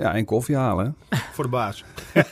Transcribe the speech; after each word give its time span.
Ja, 0.00 0.14
en 0.14 0.24
koffie 0.24 0.56
halen. 0.56 0.96
Voor 1.32 1.44
de 1.44 1.50
baas. 1.50 1.84
Nee, 2.14 2.22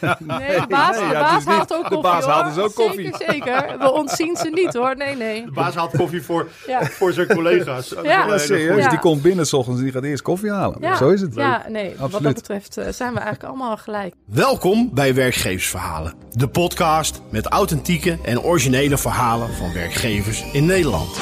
de 0.60 0.64
baas, 0.68 0.96
Nee, 0.98 1.08
de 1.08 1.12
ja, 1.14 1.20
baas 1.20 1.44
niet- 1.44 1.54
haalt 1.54 1.74
ook 1.74 1.82
de 1.88 1.94
koffie. 1.94 2.10
baas 2.12 2.24
haalt 2.24 2.54
dus 2.54 2.64
ook 2.64 2.74
koffie. 2.74 3.04
Zeker, 3.16 3.26
zeker. 3.32 3.78
We 3.78 3.92
ontzien 3.92 4.36
ze 4.36 4.48
niet 4.54 4.74
hoor. 4.74 4.96
Nee, 4.96 5.16
nee. 5.16 5.44
De 5.44 5.50
baas 5.50 5.74
haalt 5.74 5.96
koffie 5.96 6.22
voor, 6.22 6.48
Ja. 6.66 6.84
voor 6.86 7.12
zijn 7.12 7.26
collega's. 7.26 7.94
Ja. 8.02 8.38
serieus. 8.38 8.82
Ja. 8.82 8.88
Die 8.88 8.98
komt 8.98 9.22
binnen 9.22 9.46
s 9.46 9.52
ochtends 9.52 9.78
en 9.78 9.84
die 9.84 9.94
gaat 9.94 10.02
eerst 10.04 10.22
koffie 10.22 10.50
halen. 10.50 10.76
Ja. 10.80 10.96
Zo 10.96 11.08
is 11.10 11.20
het. 11.20 11.34
Ja, 11.34 11.64
nee. 11.68 11.94
Wat 11.98 12.10
dat 12.10 12.22
betreft 12.34 12.76
eh, 12.76 12.84
zijn 12.92 13.12
we 13.12 13.18
eigenlijk 13.20 13.48
allemaal 13.48 13.76
gelijk. 13.76 14.14
Welkom 14.24 14.90
bij 14.94 15.14
Werkgeversverhalen. 15.14 16.12
De 16.30 16.48
podcast 16.48 17.20
met 17.30 17.46
authentieke 17.46 18.18
en 18.24 18.40
originele 18.40 18.98
verhalen 18.98 19.48
van 19.54 19.72
werkgevers 19.72 20.44
in 20.52 20.66
Nederland. 20.66 21.16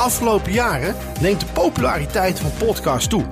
Afgelopen 0.00 0.52
jaren 0.52 0.94
neemt 1.20 1.40
de 1.40 1.46
populariteit 1.52 2.40
van 2.40 2.52
podcasts 2.58 3.08
toe. 3.08 3.24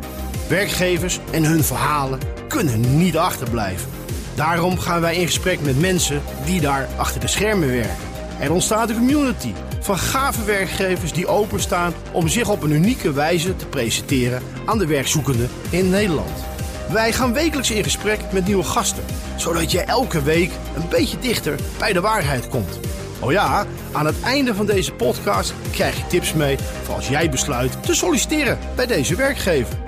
Werkgevers 0.48 1.20
en 1.30 1.44
hun 1.44 1.64
verhalen 1.64 2.20
kunnen 2.48 2.98
niet 2.98 3.16
achterblijven. 3.16 3.90
Daarom 4.34 4.78
gaan 4.78 5.00
wij 5.00 5.16
in 5.16 5.26
gesprek 5.26 5.60
met 5.60 5.80
mensen 5.80 6.22
die 6.44 6.60
daar 6.60 6.88
achter 6.96 7.20
de 7.20 7.26
schermen 7.26 7.68
werken. 7.68 7.96
Er 8.40 8.52
ontstaat 8.52 8.88
een 8.88 8.96
community 8.96 9.52
van 9.80 9.98
gave 9.98 10.44
werkgevers 10.44 11.12
die 11.12 11.26
openstaan 11.26 11.92
om 12.12 12.28
zich 12.28 12.48
op 12.48 12.62
een 12.62 12.72
unieke 12.72 13.12
wijze 13.12 13.56
te 13.56 13.66
presenteren 13.66 14.42
aan 14.64 14.78
de 14.78 14.86
werkzoekenden 14.86 15.50
in 15.70 15.90
Nederland. 15.90 16.44
Wij 16.92 17.12
gaan 17.12 17.32
wekelijks 17.32 17.70
in 17.70 17.82
gesprek 17.82 18.20
met 18.32 18.46
nieuwe 18.46 18.64
gasten, 18.64 19.04
zodat 19.36 19.70
je 19.70 19.80
elke 19.80 20.22
week 20.22 20.50
een 20.76 20.88
beetje 20.88 21.18
dichter 21.18 21.58
bij 21.78 21.92
de 21.92 22.00
waarheid 22.00 22.48
komt. 22.48 22.78
Oh 23.20 23.32
ja, 23.32 23.66
aan 23.92 24.06
het 24.06 24.20
einde 24.20 24.54
van 24.54 24.66
deze 24.66 24.92
podcast 24.92 25.54
krijg 25.70 25.96
je 25.96 26.06
tips 26.06 26.32
mee 26.32 26.58
voor 26.58 26.94
als 26.94 27.08
jij 27.08 27.30
besluit 27.30 27.82
te 27.82 27.94
solliciteren 27.94 28.58
bij 28.76 28.86
deze 28.86 29.16
werkgever. 29.16 29.78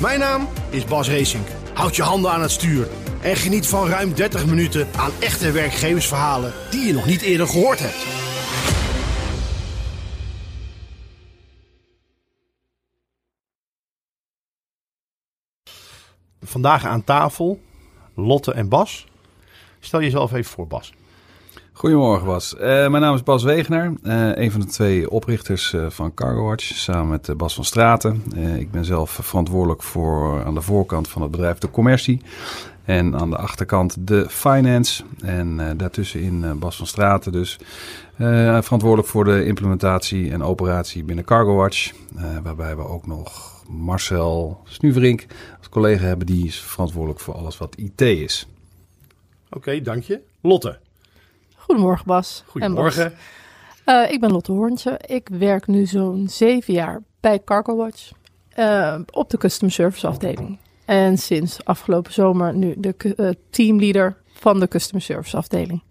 Mijn 0.00 0.18
naam 0.18 0.48
is 0.70 0.84
Bas 0.84 1.08
Racing. 1.08 1.44
Houd 1.74 1.96
je 1.96 2.02
handen 2.02 2.30
aan 2.30 2.42
het 2.42 2.50
stuur 2.50 2.88
en 3.22 3.36
geniet 3.36 3.66
van 3.66 3.88
ruim 3.88 4.14
30 4.14 4.46
minuten 4.46 4.88
aan 4.96 5.10
echte 5.18 5.50
werkgeversverhalen 5.50 6.52
die 6.70 6.86
je 6.86 6.92
nog 6.92 7.06
niet 7.06 7.22
eerder 7.22 7.46
gehoord 7.46 7.78
hebt. 7.78 8.06
Vandaag 16.42 16.84
aan 16.84 17.04
tafel 17.04 17.60
Lotte 18.14 18.52
en 18.52 18.68
Bas. 18.68 19.06
Stel 19.80 20.00
jezelf 20.00 20.32
even 20.32 20.50
voor, 20.50 20.66
Bas. 20.66 20.92
Goedemorgen 21.78 22.26
Bas. 22.26 22.56
Eh, 22.56 22.68
mijn 22.68 23.00
naam 23.00 23.14
is 23.14 23.22
Bas 23.22 23.42
Wegener, 23.42 23.92
eh, 24.02 24.36
een 24.36 24.50
van 24.50 24.60
de 24.60 24.66
twee 24.66 25.10
oprichters 25.10 25.72
eh, 25.72 25.86
van 25.90 26.14
CargoWatch, 26.14 26.64
samen 26.64 27.08
met 27.08 27.36
Bas 27.36 27.54
van 27.54 27.64
Straten. 27.64 28.22
Ik 28.58 28.70
ben 28.70 28.84
zelf 28.84 29.10
verantwoordelijk 29.10 29.82
voor 29.82 30.44
aan 30.44 30.54
de 30.54 30.60
voorkant 30.60 31.08
van 31.08 31.22
het 31.22 31.30
bedrijf 31.30 31.58
de 31.58 31.70
commercie 31.70 32.20
en 32.84 33.16
aan 33.16 33.30
de 33.30 33.36
achterkant 33.36 33.96
de 34.06 34.26
finance. 34.28 35.04
En 35.20 35.76
daartussenin 35.76 36.58
Bas 36.58 36.76
van 36.76 36.86
Straten 36.86 37.32
dus 37.32 37.58
verantwoordelijk 38.60 39.08
voor 39.08 39.24
de 39.24 39.44
implementatie 39.44 40.30
en 40.32 40.42
operatie 40.42 41.04
binnen 41.04 41.24
CargoWatch. 41.24 41.92
waarbij 42.42 42.76
we 42.76 42.86
ook 42.86 43.06
nog 43.06 43.62
Marcel 43.68 44.60
Snuverink 44.64 45.26
als 45.58 45.68
collega 45.68 46.04
hebben, 46.04 46.26
die 46.26 46.46
is 46.46 46.60
verantwoordelijk 46.60 47.20
voor 47.20 47.34
alles 47.34 47.58
wat 47.58 47.76
IT 47.76 48.00
is. 48.00 48.48
Oké, 49.50 49.80
dank 49.80 50.02
je. 50.02 50.20
Lotte. 50.40 50.78
Goedemorgen 51.68 52.06
Bas. 52.06 52.38
En 52.38 52.44
Bas. 52.44 52.50
Goedemorgen. 52.50 53.12
Eh, 53.84 54.10
ik 54.10 54.20
ben 54.20 54.32
Lotte 54.32 54.52
Hoorntje. 54.52 55.00
Ik 55.06 55.28
werk 55.32 55.66
nu 55.66 55.86
zo'n 55.86 56.28
zeven 56.28 56.74
jaar 56.74 57.02
bij 57.20 57.44
CargoWatch 57.44 58.10
eh, 58.48 58.98
op 59.10 59.30
de 59.30 59.38
Custom 59.38 59.70
Service 59.70 60.06
afdeling. 60.06 60.58
En 60.84 61.18
sinds 61.18 61.64
afgelopen 61.64 62.12
zomer 62.12 62.54
nu 62.54 62.74
de 62.78 62.94
eh, 63.16 63.28
teamleader 63.50 64.16
van 64.32 64.60
de 64.60 64.68
Custom 64.68 65.00
Service 65.00 65.36
afdeling. 65.36 65.82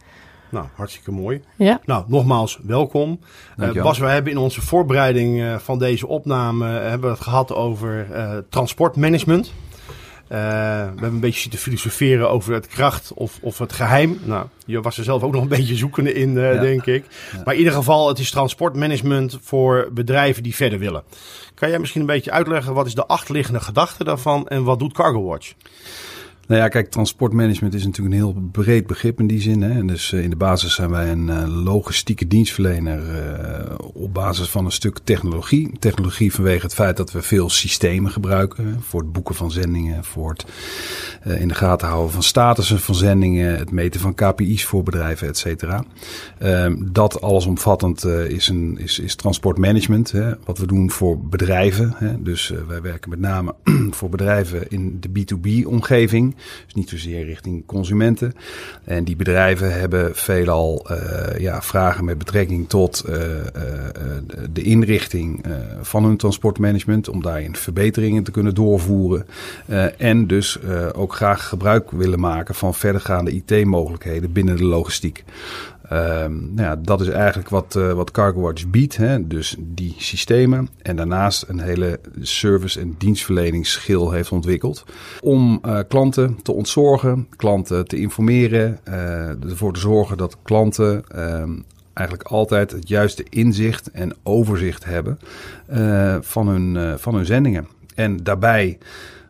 Nou, 0.49 0.65
hartstikke 0.75 1.11
mooi. 1.11 1.41
Ja, 1.55 1.79
Nou, 1.85 2.03
nogmaals, 2.07 2.59
welkom. 2.63 3.19
Eh. 3.57 3.81
Bas, 3.81 3.97
we 3.97 4.05
hebben 4.05 4.31
in 4.31 4.37
onze 4.37 4.61
voorbereiding 4.61 5.41
eh, 5.41 5.55
van 5.55 5.79
deze 5.79 6.07
opname 6.07 6.65
hebben 6.65 7.09
we 7.09 7.15
het 7.15 7.23
gehad 7.23 7.53
over 7.53 8.11
eh, 8.11 8.37
transportmanagement. 8.49 9.53
Eh, 10.27 10.37
we 10.39 10.43
hebben 10.99 11.03
een 11.09 11.19
beetje 11.19 11.39
zitten 11.41 11.59
filosoferen 11.59 12.29
over 12.29 12.53
het 12.53 12.67
kracht 12.67 13.13
of, 13.13 13.37
of 13.41 13.57
het 13.57 13.73
geheim. 13.73 14.19
Nou, 14.23 14.45
je 14.65 14.81
was 14.81 14.97
er 14.97 15.03
zelf 15.03 15.23
ook 15.23 15.31
nog 15.33 15.41
een 15.41 15.47
beetje 15.57 15.75
zoekende 15.75 16.13
in, 16.13 16.37
eh, 16.37 16.53
Ja. 16.53 16.59
denk 16.61 16.85
ik. 16.85 17.05
Ja. 17.31 17.41
Maar 17.45 17.53
in 17.53 17.59
ieder 17.59 17.73
geval, 17.75 18.07
het 18.07 18.19
is 18.19 18.29
transportmanagement 18.31 19.37
voor 19.41 19.89
bedrijven 19.91 20.43
die 20.43 20.55
verder 20.55 20.79
willen. 20.79 21.03
Kan 21.53 21.69
jij 21.69 21.79
misschien 21.79 22.01
een 22.01 22.07
beetje 22.07 22.31
uitleggen 22.31 22.73
wat 22.73 22.85
is 22.85 22.95
de 22.95 23.05
achterliggende 23.07 23.59
gedachte 23.59 24.03
daarvan 24.03 24.47
en 24.47 24.63
wat 24.63 24.79
doet 24.79 24.93
CargoWatch? 24.93 25.53
Nou 26.47 26.61
ja, 26.61 26.67
kijk, 26.67 26.89
transportmanagement 26.89 27.73
is 27.73 27.85
natuurlijk 27.85 28.15
een 28.15 28.21
heel 28.21 28.49
breed 28.51 28.87
begrip 28.87 29.19
in 29.19 29.27
die 29.27 29.41
zin. 29.41 29.61
Hè. 29.61 29.79
En 29.79 29.87
dus 29.87 30.13
eh, 30.13 30.23
in 30.23 30.29
de 30.29 30.35
basis 30.35 30.73
zijn 30.75 30.89
wij 30.89 31.11
een 31.11 31.29
eh, 31.29 31.63
logistieke 31.63 32.27
dienstverlener 32.27 33.15
eh, 33.15 33.75
op 33.93 34.13
basis 34.13 34.49
van 34.49 34.65
een 34.65 34.71
stuk 34.71 34.99
technologie. 35.03 35.71
Technologie 35.79 36.33
vanwege 36.33 36.63
het 36.65 36.73
feit 36.73 36.97
dat 36.97 37.11
we 37.11 37.21
veel 37.21 37.49
systemen 37.49 38.11
gebruiken 38.11 38.81
voor 38.81 39.01
het 39.01 39.11
boeken 39.11 39.35
van 39.35 39.51
zendingen, 39.51 40.03
voor 40.03 40.29
het 40.29 40.45
in 41.39 41.47
de 41.47 41.53
gaten 41.53 41.87
houden 41.87 42.11
van 42.11 42.23
statussen 42.23 42.79
van 42.79 42.95
zendingen, 42.95 43.57
het 43.57 43.71
meten 43.71 43.99
van 43.99 44.13
KPI's 44.13 44.65
voor 44.65 44.83
bedrijven, 44.83 45.27
et 45.27 45.37
cetera. 45.37 45.83
Ehm, 46.39 46.75
dat 46.91 47.21
allesomvattend 47.21 48.05
is, 48.05 48.47
een, 48.47 48.77
is, 48.79 48.99
is 48.99 49.15
transportmanagement, 49.15 50.11
hè, 50.11 50.31
wat 50.45 50.57
we 50.57 50.67
doen 50.67 50.91
voor 50.91 51.19
bedrijven. 51.19 51.93
Hè. 51.95 52.21
Dus 52.21 52.53
wij 52.67 52.81
werken 52.81 53.09
met 53.09 53.19
name 53.19 53.55
voor 53.97 54.09
bedrijven 54.09 54.69
in 54.69 54.99
de 54.99 55.09
B2B-omgeving. 55.09 56.35
Dus 56.65 56.73
niet 56.73 56.89
zozeer 56.89 57.25
richting 57.25 57.65
consumenten. 57.65 58.33
En 58.83 59.03
die 59.03 59.15
bedrijven 59.15 59.79
hebben 59.79 60.15
veelal 60.15 60.85
eh, 60.89 61.39
ja, 61.39 61.61
vragen 61.61 62.05
met 62.05 62.17
betrekking 62.17 62.69
tot 62.69 62.99
eh, 62.99 63.39
eh, 63.39 63.43
de 64.51 64.61
inrichting 64.61 65.45
van 65.81 66.03
hun 66.03 66.17
transportmanagement. 66.17 67.09
Om 67.09 67.21
daarin 67.21 67.55
verbeteringen 67.55 68.23
te 68.23 68.31
kunnen 68.31 68.55
doorvoeren. 68.55 69.25
En 69.97 70.27
dus 70.27 70.59
ook 70.93 71.13
graag 71.13 71.47
gebruik 71.47 71.91
willen 71.91 72.19
maken 72.19 72.55
van 72.55 72.73
verdergaande 72.73 73.31
IT-mogelijkheden 73.31 74.31
binnen 74.31 74.55
de 74.57 74.63
logistiek. 74.63 75.23
Ehm, 75.89 76.31
nou 76.33 76.61
ja, 76.61 76.75
dat 76.75 77.01
is 77.01 77.07
eigenlijk 77.07 77.49
wat, 77.49 77.75
eh 77.75 77.91
wat 77.91 78.11
CargoWatch 78.11 78.67
biedt. 78.67 78.97
Hè? 78.97 79.27
Dus 79.27 79.55
die 79.59 79.95
systemen. 79.97 80.69
En 80.81 80.95
daarnaast 80.95 81.45
een 81.47 81.59
hele 81.59 81.99
service- 82.21 82.79
en 82.79 82.95
dienstverleningsschil 82.97 84.11
heeft 84.11 84.31
ontwikkeld. 84.31 84.83
Om 85.21 85.59
eh, 85.61 85.79
klanten 85.87 86.39
te 86.43 86.51
ontzorgen, 86.51 87.27
klanten 87.35 87.87
te 87.87 87.97
informeren. 87.97 88.79
eh, 88.83 89.43
ervoor 89.43 89.73
te 89.73 89.79
zorgen 89.79 90.17
dat 90.17 90.37
klanten 90.43 91.03
ehm, 91.07 91.51
eigenlijk 91.93 92.29
altijd 92.29 92.71
het 92.71 92.87
juiste 92.87 93.25
inzicht 93.29 93.91
en 93.91 94.15
overzicht 94.23 94.85
hebben 94.85 95.19
van, 96.21 96.47
hun, 96.47 96.99
van 96.99 97.15
hun 97.15 97.25
zendingen. 97.25 97.67
En 97.95 98.17
daarbij 98.23 98.77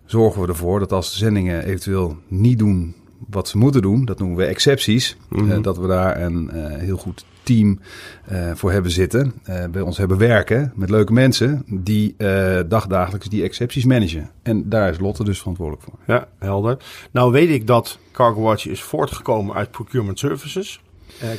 zorgen 0.05 0.41
we 0.41 0.47
ervoor 0.47 0.79
dat 0.79 0.91
als 0.91 1.11
de 1.11 1.17
zendingen 1.17 1.65
eventueel 1.65 2.17
niet 2.27 2.59
doen 2.59 2.95
wat 3.29 3.47
ze 3.47 3.57
moeten 3.57 3.81
doen, 3.81 4.05
dat 4.05 4.19
noemen 4.19 4.37
we 4.37 4.45
excepties, 4.45 5.17
Mhm. 5.29 5.51
eh, 5.51 5.61
dat 5.61 5.77
we 5.77 5.87
daar 5.87 6.21
een 6.21 6.49
eh, 6.49 6.77
heel 6.79 6.97
goed 6.97 7.25
team 7.43 7.79
eh, 8.25 8.51
voor 8.53 8.71
hebben 8.71 8.91
zitten, 8.91 9.33
bij 9.71 9.81
ons 9.81 9.97
hebben 9.97 10.17
werken 10.17 10.71
met 10.75 10.89
leuke 10.89 11.13
mensen 11.13 11.63
die 11.67 12.15
dagdagelijks 12.67 13.27
die 13.27 13.43
excepties 13.43 13.85
managen. 13.85 14.29
En 14.43 14.69
daar 14.69 14.89
is 14.89 14.99
Lotte 14.99 15.23
dus 15.23 15.37
verantwoordelijk 15.39 15.85
voor. 15.85 15.93
Ja, 16.07 16.27
helder. 16.39 16.77
Nou 17.11 17.31
weet 17.31 17.49
ik 17.49 17.67
dat 17.67 17.99
CargoWatch 18.11 18.67
is 18.67 18.81
voortgekomen 18.81 19.55
uit 19.55 19.71
procurement 19.71 20.19
services. 20.19 20.81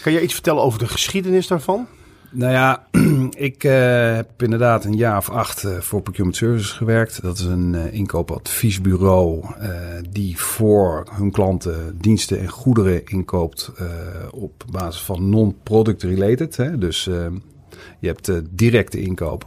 Kan 0.02 0.12
jij 0.12 0.22
iets 0.22 0.34
vertellen 0.34 0.62
over 0.62 0.78
de 0.78 0.88
geschiedenis 0.88 1.46
daarvan? 1.46 1.86
Nou 2.30 2.52
ja, 2.52 2.86
ik 3.50 3.64
eh, 3.64 4.14
heb 4.14 4.42
inderdaad 4.42 4.84
een 4.84 4.96
jaar 4.96 5.16
of 5.16 5.30
acht 5.30 5.64
eh, 5.64 5.78
voor 5.78 6.02
Procurement 6.02 6.36
Services 6.36 6.70
gewerkt. 6.70 7.22
Dat 7.22 7.38
is 7.38 7.44
een 7.44 7.74
eh, 7.74 7.92
inkoopadviesbureau 7.92 9.44
die 10.10 10.38
voor 10.40 11.06
hun 11.12 11.30
klanten 11.30 11.98
diensten 12.00 12.38
en 12.38 12.48
goederen 12.48 13.06
inkoopt 13.06 13.72
op 14.30 14.64
basis 14.70 15.02
van 15.02 15.28
non-product 15.28 16.02
related. 16.02 16.56
Hè? 16.56 16.78
Dus 16.78 17.04
je 17.98 18.06
hebt 18.06 18.30
directe 18.50 19.00
inkoop 19.00 19.46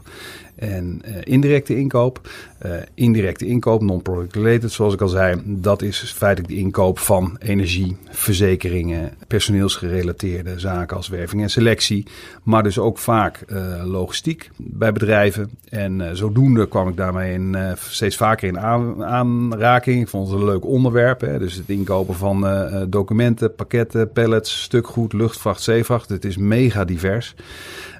en 0.61 1.01
eh, 1.03 1.13
indirecte 1.23 1.77
inkoop. 1.77 2.29
Eh, 2.57 2.71
indirecte 2.93 3.45
inkoop, 3.45 3.81
non-product 3.81 4.35
related, 4.35 4.71
zoals 4.71 4.93
ik 4.93 5.01
al 5.01 5.07
zei, 5.07 5.41
dat 5.45 5.81
is 5.81 6.13
feitelijk 6.15 6.53
de 6.53 6.59
inkoop 6.59 6.99
van 6.99 7.35
energie, 7.39 7.97
verzekeringen, 8.09 9.13
personeelsgerelateerde 9.27 10.59
zaken 10.59 10.97
als 10.97 11.07
werving 11.07 11.41
en 11.41 11.49
selectie, 11.49 12.07
maar 12.43 12.63
dus 12.63 12.79
ook 12.79 12.97
vaak 12.97 13.43
eh, 13.47 13.81
logistiek 13.85 14.49
bij 14.57 14.91
bedrijven. 14.91 15.49
En 15.69 16.17
zodoende 16.17 16.67
kwam 16.67 16.87
ik 16.87 16.97
daarmee 16.97 17.33
in, 17.33 17.57
steeds 17.75 18.15
vaker 18.15 18.47
in 18.47 18.59
aan- 18.59 19.03
aanraking. 19.03 20.01
Ik 20.01 20.07
vond 20.07 20.29
het 20.29 20.39
een 20.39 20.45
leuk 20.45 20.65
onderwerp, 20.65 21.21
hè? 21.21 21.39
dus 21.39 21.55
het 21.55 21.69
inkopen 21.69 22.15
van 22.15 22.47
documenten, 22.89 23.55
pakketten, 23.55 24.11
pallets, 24.11 24.61
stukgoed, 24.61 25.13
luchtvracht, 25.13 25.61
zeevracht. 25.61 26.09
Het 26.09 26.25
is 26.25 26.37
mega 26.37 26.85
divers. 26.85 27.35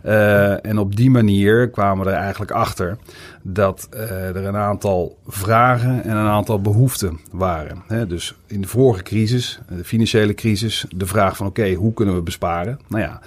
Uh, 0.06 0.66
en 0.66 0.78
op 0.78 0.96
die 0.96 1.10
manier 1.10 1.70
kwamen 1.70 2.06
we 2.06 2.12
er 2.12 2.18
eigenlijk 2.18 2.52
achter 2.52 2.98
dat 3.44 3.90
uh, 3.94 4.28
er 4.28 4.46
een 4.46 4.56
aantal 4.56 5.18
vragen 5.28 6.04
en 6.04 6.18
een 6.18 6.28
aantal 6.28 6.62
behoeften 6.62 7.20
waren. 7.32 7.84
Dus 8.08 8.36
in 8.48 8.62
de 8.62 8.68
vorige 8.68 9.04
crisis, 9.04 9.60
de 9.78 9.84
financiële 9.84 10.34
crisis, 10.34 10.86
de 10.96 11.06
vraag 11.06 11.38
van 11.38 11.48
oké, 11.48 11.74
hoe 11.74 11.94
kunnen 11.94 12.16
we 12.16 12.22
besparen? 12.22 12.80
Nou 12.88 13.04
ja, 13.04 13.22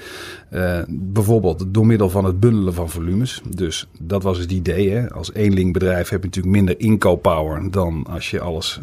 uh, 0.52 0.82
bijvoorbeeld 0.88 1.64
door 1.68 1.86
middel 1.86 2.10
van 2.10 2.24
het 2.24 2.40
bundelen 2.40 2.74
van 2.74 2.90
volumes. 2.90 3.42
Dus 3.54 3.88
dat 3.98 4.22
was 4.22 4.38
het 4.38 4.52
idee. 4.52 4.90
Hè? 4.90 5.10
Als 5.10 5.32
eenlingbedrijf 5.32 6.08
heb 6.08 6.20
je 6.20 6.26
natuurlijk 6.26 6.54
minder 6.54 6.80
inkooppower 6.80 7.70
dan 7.70 8.06
als 8.10 8.30
je 8.30 8.40
alles, 8.40 8.80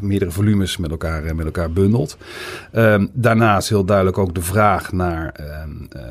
meerdere 0.00 0.30
volumes 0.30 0.76
met 0.76 0.90
elkaar, 0.90 1.34
met 1.36 1.44
elkaar 1.44 1.72
bundelt. 1.72 2.16
Uh, 2.74 3.04
daarnaast 3.12 3.68
heel 3.68 3.84
duidelijk 3.84 4.18
ook 4.18 4.34
de 4.34 4.42
vraag 4.42 4.92
naar 4.92 5.34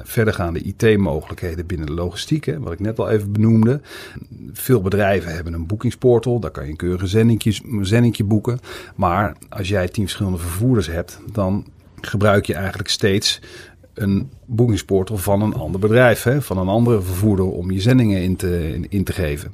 verdergaande 0.03 0.59
IT-mogelijkheden 0.59 1.65
binnen 1.65 1.87
de 1.87 1.93
logistiek, 1.93 2.45
hè? 2.45 2.59
wat 2.59 2.73
ik 2.73 2.79
net 2.79 2.99
al 2.99 3.09
even 3.09 3.31
benoemde. 3.31 3.81
Veel 4.53 4.81
bedrijven 4.81 5.33
hebben 5.33 5.53
een 5.53 5.65
boekingsportal, 5.65 6.39
daar 6.39 6.51
kan 6.51 6.63
je 6.63 6.71
een 6.71 6.75
keurige 6.75 7.07
zendingje 7.81 8.23
boeken. 8.23 8.59
Maar 8.95 9.35
als 9.49 9.69
jij 9.69 9.87
tien 9.87 10.03
verschillende 10.03 10.37
vervoerders 10.37 10.87
hebt, 10.87 11.19
dan 11.31 11.65
gebruik 12.01 12.45
je 12.45 12.53
eigenlijk 12.53 12.89
steeds 12.89 13.41
een 13.93 14.29
boekingsportal 14.45 15.17
van 15.17 15.41
een 15.41 15.53
ander 15.53 15.79
bedrijf, 15.79 16.23
hè, 16.23 16.41
van 16.41 16.57
een 16.57 16.67
andere 16.67 17.01
vervoerder 17.01 17.45
om 17.45 17.71
je 17.71 17.81
zendingen 17.81 18.21
in 18.21 18.35
te, 18.35 18.79
in, 18.89 19.03
te 19.03 19.13
geven. 19.13 19.53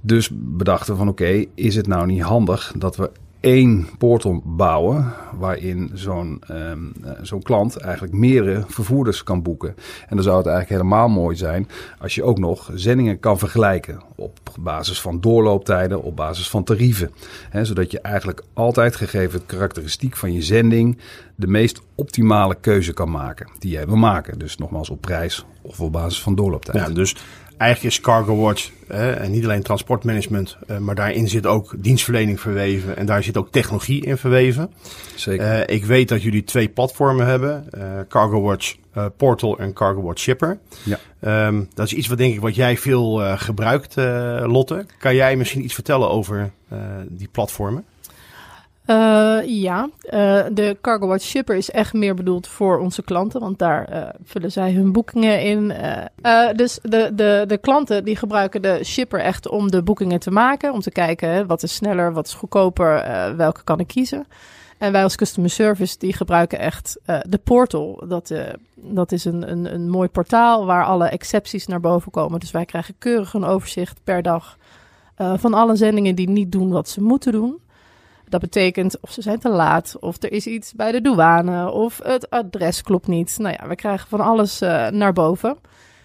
Dus 0.00 0.30
bedachten 0.32 0.96
van 0.96 1.08
oké, 1.08 1.44
is 1.54 1.76
het 1.76 1.86
nou 1.86 2.06
niet 2.06 2.22
handig 2.22 2.74
dat 2.76 2.96
we 2.96 3.10
één 3.42 3.88
portal 3.98 4.42
bouwen 4.44 5.12
waarin 5.38 5.90
zo'n 5.94 6.42
um, 6.50 6.92
zo'n 7.22 7.42
klant 7.42 7.76
eigenlijk 7.76 8.14
meerdere 8.14 8.64
vervoerders 8.66 9.22
kan 9.22 9.42
boeken. 9.42 9.74
En 10.08 10.16
dan 10.16 10.22
zou 10.22 10.36
het 10.36 10.46
eigenlijk 10.46 10.82
helemaal 10.82 11.08
mooi 11.08 11.36
zijn 11.36 11.68
als 11.98 12.14
je 12.14 12.22
ook 12.22 12.38
nog 12.38 12.70
zendingen 12.74 13.20
kan 13.20 13.38
vergelijken 13.38 14.02
op 14.16 14.38
basis 14.60 15.00
van 15.00 15.20
doorlooptijden, 15.20 16.02
op 16.02 16.16
basis 16.16 16.50
van 16.50 16.64
tarieven. 16.64 17.10
He, 17.50 17.64
zodat 17.64 17.90
je 17.90 18.00
eigenlijk 18.00 18.42
altijd 18.52 18.96
gegeven 18.96 19.38
het 19.38 19.46
karakteristiek 19.46 20.16
van 20.16 20.32
je 20.32 20.42
zending 20.42 20.98
de 21.34 21.46
meest 21.46 21.80
optimale 21.94 22.56
keuze 22.60 22.92
kan 22.92 23.10
maken 23.10 23.48
die 23.58 23.70
jij 23.70 23.86
wil 23.86 23.96
maken. 23.96 24.38
Dus 24.38 24.56
nogmaals 24.56 24.90
op 24.90 25.00
prijs 25.00 25.44
of 25.62 25.80
op 25.80 25.92
basis 25.92 26.22
van 26.22 26.34
doorlooptijd. 26.34 26.86
Ja, 26.86 26.94
dus 26.94 27.16
eigenlijk 27.62 27.94
is 27.94 28.00
Cargo 28.00 28.36
Watch 28.36 28.70
en 28.88 29.30
niet 29.30 29.44
alleen 29.44 29.62
transportmanagement, 29.62 30.56
uh, 30.70 30.78
maar 30.78 30.94
daarin 30.94 31.28
zit 31.28 31.46
ook 31.46 31.74
dienstverlening 31.78 32.40
verweven 32.40 32.96
en 32.96 33.06
daar 33.06 33.22
zit 33.22 33.36
ook 33.36 33.50
technologie 33.50 34.04
in 34.04 34.16
verweven. 34.16 34.72
Zeker. 35.14 35.68
Uh, 35.68 35.76
ik 35.76 35.84
weet 35.84 36.08
dat 36.08 36.22
jullie 36.22 36.44
twee 36.44 36.68
platformen 36.68 37.26
hebben, 37.26 37.68
uh, 37.78 37.82
Cargo 38.08 38.40
Watch 38.40 38.74
Portal 39.16 39.58
en 39.58 39.72
Cargo 39.72 40.02
Watch 40.02 40.20
Shipper. 40.20 40.58
Ja. 40.82 41.46
Um, 41.46 41.68
dat 41.74 41.86
is 41.86 41.94
iets 41.94 42.08
wat 42.08 42.18
denk 42.18 42.34
ik 42.34 42.40
wat 42.40 42.54
jij 42.54 42.76
veel 42.76 43.36
gebruikt, 43.36 43.94
Lotte. 44.46 44.86
Kan 44.98 45.14
jij 45.14 45.36
misschien 45.36 45.64
iets 45.64 45.74
vertellen 45.74 46.10
over 46.10 46.50
die 47.08 47.28
platformen? 47.32 47.84
Uh, 48.86 49.38
ja, 49.44 49.88
uh, 50.04 50.10
de 50.52 50.76
Cargo 50.80 51.06
Watch 51.06 51.24
Shipper 51.24 51.56
is 51.56 51.70
echt 51.70 51.92
meer 51.92 52.14
bedoeld 52.14 52.46
voor 52.46 52.78
onze 52.78 53.02
klanten, 53.02 53.40
want 53.40 53.58
daar 53.58 53.92
uh, 53.92 54.08
vullen 54.24 54.52
zij 54.52 54.72
hun 54.72 54.92
boekingen 54.92 55.42
in. 55.42 55.72
dus 56.56 56.78
de, 56.82 57.10
de, 57.14 57.44
de 57.46 57.58
klanten 57.58 58.04
die 58.04 58.16
gebruiken 58.16 58.62
de 58.62 58.80
shipper 58.84 59.20
echt 59.20 59.48
om 59.48 59.70
de 59.70 59.82
boekingen 59.82 60.20
te 60.20 60.30
maken, 60.30 60.72
om 60.72 60.80
te 60.80 60.90
kijken 60.90 61.46
wat 61.46 61.62
is 61.62 61.74
sneller, 61.74 62.12
wat 62.12 62.26
is 62.26 62.34
goedkoper, 62.34 63.04
welke 63.36 63.64
kan 63.64 63.78
ik 63.80 63.86
kiezen. 63.86 64.26
En 64.78 64.92
wij 64.92 65.02
als 65.02 65.16
customer 65.16 65.50
service 65.50 65.98
die 65.98 66.12
gebruiken 66.12 66.58
echt 66.58 66.98
de 67.04 67.40
portal. 67.44 68.04
Dat, 68.08 68.32
dat 68.74 69.12
is 69.12 69.24
een, 69.24 69.50
een, 69.50 69.74
een 69.74 69.90
mooi 69.90 70.08
portaal 70.08 70.66
waar 70.66 70.84
alle 70.84 71.06
excepties 71.06 71.66
naar 71.66 71.80
boven 71.80 72.12
komen. 72.12 72.40
Dus 72.40 72.50
wij 72.50 72.64
krijgen 72.64 72.94
keurig 72.98 73.34
een 73.34 73.44
overzicht 73.44 74.00
per 74.04 74.22
dag 74.22 74.56
van 75.16 75.54
alle 75.54 75.76
zendingen 75.76 76.14
die 76.14 76.28
niet 76.28 76.52
doen 76.52 76.70
wat 76.70 76.88
ze 76.88 77.02
moeten 77.02 77.32
doen. 77.32 77.60
Dat 78.32 78.40
betekent 78.40 79.00
of 79.00 79.12
ze 79.12 79.22
zijn 79.22 79.38
te 79.38 79.48
laat, 79.48 79.96
of 80.00 80.22
er 80.22 80.32
is 80.32 80.46
iets 80.46 80.72
bij 80.72 80.92
de 80.92 81.00
douane, 81.00 81.70
of 81.70 82.00
het 82.02 82.30
adres 82.30 82.82
klopt 82.82 83.06
niet. 83.06 83.38
Nou 83.38 83.56
ja, 83.60 83.68
we 83.68 83.74
krijgen 83.74 84.08
van 84.08 84.20
alles 84.20 84.62
uh, 84.62 84.88
naar 84.88 85.12
boven. 85.12 85.56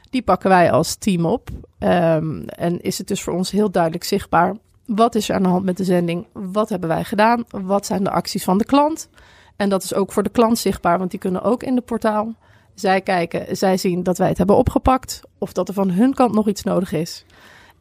Die 0.10 0.22
pakken 0.22 0.50
wij 0.50 0.72
als 0.72 0.96
team 0.96 1.26
op. 1.26 1.50
Um, 1.80 2.48
en 2.48 2.82
is 2.82 2.98
het 2.98 3.08
dus 3.08 3.24
voor 3.24 3.34
ons 3.34 3.52
heel 3.52 3.72
duidelijk 3.72 4.04
zichtbaar. 4.04 4.56
Wat 4.86 5.16
is 5.16 5.30
er 5.30 5.36
aan 5.36 5.44
de 5.44 5.50
hand 5.50 5.66
met 5.66 5.78
de 5.78 5.84
zending? 5.84 6.28
Wat 6.34 6.70
hebben 6.70 6.90
wij 6.90 7.04
gedaan? 7.04 7.44
Wat 7.50 7.86
zijn 7.86 8.04
de 8.04 8.12
acties 8.12 8.44
van 8.44 8.58
de 8.58 8.66
klant? 8.66 9.10
En 9.56 9.70
dat 9.70 9.84
is 9.84 9.94
ook 9.94 10.12
voor 10.12 10.24
de 10.24 10.30
klant 10.30 10.58
zichtbaar, 10.58 10.98
want 10.98 11.12
die 11.12 11.20
kunnen 11.20 11.44
ook 11.44 11.64
in 11.64 11.76
de 11.76 11.82
portaal. 11.82 12.34
Zij 12.76 13.02
kijken, 13.02 13.58
zij 13.58 13.78
zien 13.78 14.04
dat 14.04 14.18
wij 14.18 14.28
het 14.28 14.38
hebben 14.38 14.56
opgepakt, 14.56 15.22
of 15.38 15.54
dat 15.54 15.68
er 15.68 15.74
van 15.74 15.90
hun 15.90 16.14
kant 16.14 16.34
nog 16.34 16.48
iets 16.48 16.64
nodig 16.64 16.92
is. 16.92 17.26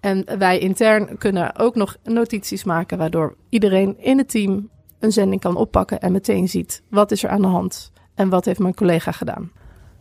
En 0.00 0.38
wij 0.38 0.58
intern 0.58 1.18
kunnen 1.18 1.56
ook 1.58 1.74
nog 1.74 1.96
notities 2.04 2.64
maken, 2.64 2.98
waardoor 2.98 3.36
iedereen 3.48 3.98
in 3.98 4.18
het 4.18 4.30
team 4.30 4.68
een 4.98 5.12
zending 5.12 5.40
kan 5.40 5.56
oppakken 5.56 6.00
en 6.00 6.12
meteen 6.12 6.48
ziet 6.48 6.82
wat 6.90 7.10
is 7.10 7.22
er 7.22 7.30
aan 7.30 7.42
de 7.42 7.48
hand 7.48 7.92
en 8.14 8.28
wat 8.28 8.44
heeft 8.44 8.58
mijn 8.58 8.74
collega 8.74 9.12
gedaan. 9.12 9.50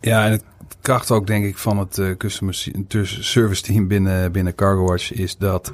Ja, 0.00 0.24
en 0.24 0.32
het 0.32 0.42
kracht 0.80 1.10
ook 1.10 1.26
denk 1.26 1.44
ik 1.44 1.58
van 1.58 1.78
het 1.78 1.98
uh, 1.98 2.16
customer 2.16 2.54
service 3.02 3.62
team 3.62 3.88
binnen, 3.88 4.32
binnen 4.32 4.54
CargoWatch 4.54 5.12
is 5.12 5.36
dat 5.36 5.70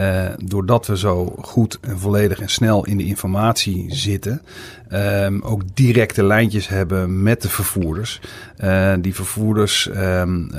uh, 0.00 0.28
doordat 0.44 0.86
we 0.86 0.98
zo 0.98 1.34
goed 1.40 1.78
en 1.80 1.98
volledig 1.98 2.40
en 2.40 2.48
snel 2.48 2.86
in 2.86 2.96
de 2.96 3.04
informatie 3.04 3.94
zitten, 3.94 4.42
um, 4.92 5.42
ook 5.42 5.62
directe 5.74 6.24
lijntjes 6.24 6.68
hebben 6.68 7.22
met 7.22 7.42
de 7.42 7.48
vervoerders. 7.48 8.20
Uh, 8.58 8.94
die 9.00 9.14
vervoerders 9.14 9.88
um, 9.96 10.50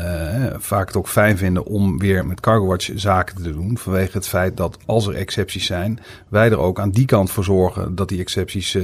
vaak 0.57 0.87
het 0.87 0.97
ook 0.97 1.07
fijn 1.07 1.37
vinden 1.37 1.65
om 1.65 1.99
weer 1.99 2.25
met 2.25 2.39
CargoWatch 2.39 2.91
zaken 2.95 3.35
te 3.35 3.53
doen. 3.53 3.77
Vanwege 3.77 4.17
het 4.17 4.27
feit 4.27 4.57
dat 4.57 4.77
als 4.85 5.07
er 5.07 5.15
excepties 5.15 5.65
zijn, 5.65 5.99
wij 6.27 6.49
er 6.51 6.59
ook 6.59 6.79
aan 6.79 6.91
die 6.91 7.05
kant 7.05 7.31
voor 7.31 7.43
zorgen 7.43 7.95
dat 7.95 8.09
die 8.09 8.19
excepties 8.19 8.77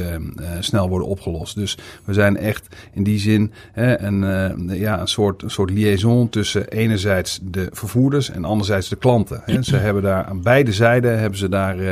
snel 0.60 0.90
worden 0.90 1.08
opgelost. 1.08 1.56
Dus 1.56 1.78
we 2.06 2.14
zijn 2.14 2.38
echt 2.38 2.68
in 2.94 3.04
die 3.04 3.20
zin 3.20 3.52
een, 3.74 4.19
ja, 4.68 5.00
een 5.00 5.08
soort, 5.08 5.42
een 5.42 5.52
soort 5.52 5.70
liaison 5.70 6.30
tussen 6.30 6.68
enerzijds 6.68 7.40
de 7.42 7.70
vervoerders 7.72 8.30
en 8.30 8.46
anderzijds 8.46 8.90
de 8.90 8.96
klanten. 8.96 9.64
Ze 9.64 9.76
hebben 9.76 10.04
daar 10.04 10.26
aan 10.26 10.42
beide 10.42 10.74
zijden 10.74 11.20
hebben 11.20 11.40
ze 11.40 11.50
daar, 11.50 11.84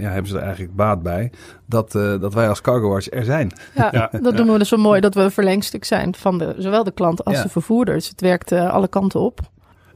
ja, 0.00 0.10
hebben 0.10 0.26
ze 0.26 0.36
er 0.36 0.42
eigenlijk 0.42 0.76
baat 0.76 1.02
bij 1.02 1.30
dat, 1.72 1.94
uh, 1.94 2.20
dat 2.20 2.34
wij 2.34 2.48
als 2.48 2.60
CargoWatch 2.60 3.10
er 3.10 3.24
zijn. 3.24 3.52
Ja, 3.74 3.88
ja. 4.12 4.18
dat 4.20 4.36
doen 4.36 4.52
we 4.52 4.58
dus 4.58 4.68
zo 4.68 4.76
mooi 4.76 5.00
dat 5.00 5.14
we 5.14 5.20
een 5.20 5.30
verlengstuk 5.30 5.84
zijn 5.84 6.14
van 6.14 6.38
de, 6.38 6.54
zowel 6.58 6.84
de 6.84 6.90
klant 6.90 7.24
als 7.24 7.36
ja. 7.36 7.42
de 7.42 7.48
vervoerders. 7.48 8.08
Het 8.08 8.20
werkt 8.20 8.52
uh, 8.52 8.70
alle 8.70 8.88
kanten 8.88 9.20
op. 9.20 9.40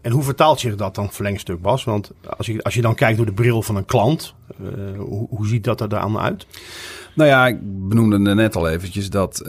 En 0.00 0.12
hoe 0.12 0.22
vertaalt 0.22 0.60
zich 0.60 0.76
dat 0.76 0.94
dan 0.94 1.12
verlengstuk, 1.12 1.62
Bas? 1.62 1.84
Want 1.84 2.10
als 2.36 2.46
je, 2.46 2.62
als 2.62 2.74
je 2.74 2.82
dan 2.82 2.94
kijkt 2.94 3.16
door 3.16 3.26
de 3.26 3.32
bril 3.32 3.62
van 3.62 3.76
een 3.76 3.84
klant, 3.84 4.34
uh, 4.60 4.98
hoe, 4.98 5.26
hoe 5.28 5.46
ziet 5.46 5.64
dat 5.64 5.80
er 5.80 5.88
dan 5.88 6.18
uit? 6.18 6.46
Nou 7.14 7.28
ja, 7.28 7.46
ik 7.46 7.58
benoemde 7.88 8.34
net 8.34 8.56
al 8.56 8.68
eventjes 8.68 9.10
dat 9.10 9.42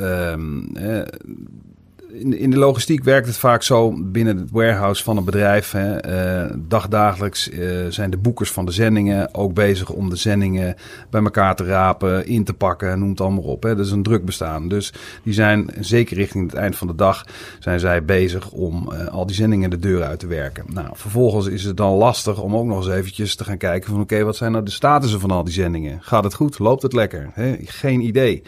in, 2.20 2.38
in 2.38 2.50
de 2.50 2.58
logistiek 2.58 3.04
werkt 3.04 3.28
het 3.28 3.38
vaak 3.38 3.64
zo 3.64 3.94
binnen 3.98 4.38
het 4.38 4.52
warehouse 4.52 5.04
van 5.04 5.18
een 5.18 5.24
bedrijf. 5.24 5.72
Hè, 5.72 6.06
uh, 6.46 6.56
dagdagelijks 6.68 7.50
uh, 7.50 7.86
zijn 7.90 8.10
de 8.10 8.18
boekers 8.18 8.52
van 8.52 8.66
de 8.66 8.72
zendingen 8.72 9.34
ook 9.34 9.54
bezig 9.54 9.90
om 9.90 10.10
de 10.10 10.16
zendingen 10.16 10.76
bij 11.10 11.22
elkaar 11.22 11.56
te 11.56 11.64
rapen, 11.64 12.28
in 12.28 12.44
te 12.44 12.54
pakken, 12.54 13.00
noem 13.00 13.10
het 13.10 13.22
allemaal 13.22 13.44
op. 13.44 13.64
Hè. 13.64 13.76
Dat 13.76 13.86
is 13.86 13.92
een 13.92 14.04
druk 14.04 14.26
bestaan. 14.26 14.68
Dus 14.68 14.94
die 15.24 15.34
zijn 15.34 15.70
zeker 15.80 16.18
richting 16.18 16.52
het 16.52 16.60
eind 16.60 16.76
van 16.76 16.88
de 16.88 16.96
dag 16.96 17.26
zijn 17.60 17.80
zij 17.80 18.06
bezig 18.06 18.52
om 18.52 18.90
uh, 18.92 19.08
al 19.08 19.26
die 19.26 19.36
zendingen 19.36 19.70
de 19.70 19.80
deur 19.80 20.04
uit 20.04 20.20
te 20.20 20.28
werken. 20.28 20.66
Nou, 20.68 20.88
vervolgens 20.94 21.48
is 21.48 21.64
het 21.64 21.78
dan 21.78 21.94
lastig 21.94 22.42
om 22.42 22.56
ook 22.56 22.66
nog 22.66 22.78
eens 22.78 22.96
eventjes 22.96 23.36
te 23.36 23.44
gaan 23.44 23.58
kijken 23.58 23.92
van 23.92 24.02
oké, 24.02 24.24
wat 24.24 24.36
zijn 24.36 24.52
nou 24.52 24.64
de 24.64 24.72
statussen 24.72 25.20
van 25.20 25.32
al 25.32 25.44
die 25.44 25.54
zendingen? 25.54 26.00
Gaat 26.02 26.24
het 26.24 26.34
goed? 26.34 26.60
Loopt 26.60 26.82
het 26.82 26.94
lekker? 26.94 27.30
Hè? 27.34 27.56
Geen 27.64 28.02
idee. 28.02 28.42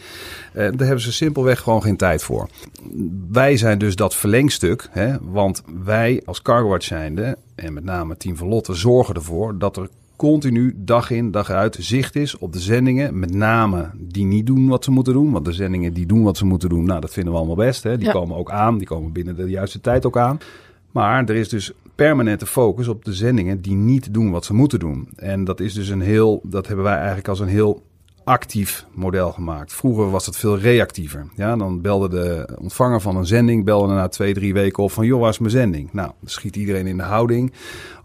daar 0.54 0.72
hebben 0.78 1.02
ze 1.02 1.12
simpelweg 1.12 1.60
gewoon 1.60 1.82
geen 1.82 1.98
tijd 1.98 2.24
voor. 2.24 2.50
Wij 3.32 3.58
zijn 3.60 3.78
dus 3.78 3.96
dat 3.96 4.16
verlengstuk. 4.16 4.88
Hè, 4.92 5.18
want 5.22 5.64
wij 5.84 6.22
als 6.26 6.42
CargoWatch 6.42 6.86
zijnde, 6.86 7.38
en 7.56 7.74
met 7.74 7.84
name 7.84 8.18
Team 8.18 8.38
Verlotte, 8.38 8.74
zorgen 8.74 9.16
ervoor 9.16 9.58
dat 9.58 9.78
er 9.78 9.90
continu 10.16 10.74
dag 10.78 11.12
in 11.12 11.32
dag 11.32 11.50
uit 11.50 11.78
zicht 11.80 12.16
is 12.16 12.38
op 12.38 12.54
de 12.54 12.60
zendingen. 12.60 13.20
Met 13.20 13.34
name 13.34 13.90
die 13.98 14.26
niet 14.26 14.46
doen 14.46 14.68
wat 14.68 14.84
ze 14.84 14.92
moeten 14.92 15.14
doen. 15.14 15.32
Want 15.32 15.46
de 15.46 15.54
zendingen 15.54 15.94
die 15.94 16.06
doen 16.06 16.24
wat 16.24 16.38
ze 16.38 16.46
moeten 16.46 16.70
doen, 16.70 16.84
nou 16.86 17.00
dat 17.00 17.14
vinden 17.14 17.34
we 17.34 17.40
allemaal 17.40 17.56
best. 17.56 17.84
Hè. 17.84 17.98
Die 17.98 18.06
ja. 18.06 18.12
komen 18.12 18.38
ook 18.38 18.52
aan, 18.52 18.78
die 18.78 18.88
komen 18.88 19.12
binnen 19.12 19.36
de 19.36 19.50
juiste 19.50 19.82
tijd 19.82 20.06
ook 20.06 20.18
aan. 20.18 20.40
Maar 20.92 21.26
er 21.26 21.36
is 21.36 21.50
dus 21.50 21.72
permanente 21.96 22.46
focus 22.46 22.88
op 22.88 23.06
de 23.06 23.14
zendingen 23.14 23.62
die 23.62 23.76
niet 23.76 24.14
doen 24.14 24.32
wat 24.32 24.46
ze 24.46 24.54
moeten 24.54 24.80
doen. 24.80 25.08
En 25.16 25.44
dat 25.44 25.60
is 25.60 25.74
dus 25.74 25.90
een 25.90 26.02
heel, 26.02 26.42
dat 26.44 26.68
hebben 26.68 26.86
wij 26.86 26.96
eigenlijk 26.98 27.28
als 27.28 27.40
een 27.40 27.48
heel 27.48 27.82
actief 28.30 28.86
model 28.94 29.32
gemaakt. 29.32 29.74
Vroeger 29.74 30.10
was 30.10 30.26
het 30.26 30.38
veel 30.38 30.58
reactiever. 30.58 31.28
Ja, 31.36 31.56
dan 31.56 31.82
belde 31.82 32.10
de 32.10 32.58
ontvanger 32.60 33.02
van 33.02 33.16
een 33.16 33.26
zending, 33.26 33.66
belde 33.66 33.94
na 33.94 34.08
twee, 34.08 34.34
drie 34.34 34.54
weken 34.54 34.84
op 34.84 34.92
van, 34.92 35.06
joh, 35.06 35.20
waar 35.20 35.30
is 35.30 35.40
mijn 35.40 35.52
zending? 35.52 35.94
Nou, 35.94 36.12
schiet 36.26 36.56
iedereen 36.56 36.88
in 36.88 36.98
de 36.98 37.04
houding. 37.04 37.54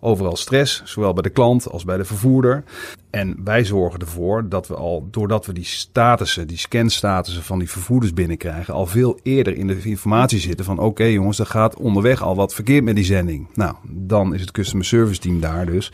Overal 0.00 0.36
stress, 0.36 0.82
zowel 0.84 1.12
bij 1.12 1.22
de 1.22 1.30
klant 1.30 1.70
als 1.70 1.84
bij 1.84 1.96
de 1.96 2.04
vervoerder. 2.04 2.64
En 3.10 3.36
wij 3.44 3.64
zorgen 3.64 4.00
ervoor 4.00 4.48
dat 4.48 4.68
we 4.68 4.74
al, 4.74 5.08
doordat 5.10 5.46
we 5.46 5.52
die 5.52 5.64
statussen, 5.64 6.46
die 6.46 6.58
scanstatussen 6.58 7.42
van 7.42 7.58
die 7.58 7.70
vervoerders 7.70 8.12
binnenkrijgen, 8.12 8.74
al 8.74 8.86
veel 8.86 9.18
eerder 9.22 9.56
in 9.56 9.66
de 9.66 9.82
informatie 9.82 10.38
zitten 10.38 10.64
van 10.64 10.78
oké 10.78 11.04
jongens, 11.04 11.38
er 11.38 11.46
gaat 11.46 11.76
onderweg 11.76 12.22
al 12.22 12.36
wat 12.36 12.54
verkeerd 12.54 12.84
met 12.84 12.94
die 12.94 13.04
zending. 13.04 13.46
Nou, 13.54 13.74
dan 13.90 14.34
is 14.34 14.40
het 14.40 14.50
customer 14.50 14.86
service 14.86 15.20
team 15.20 15.40
daar 15.40 15.66
dus 15.66 15.92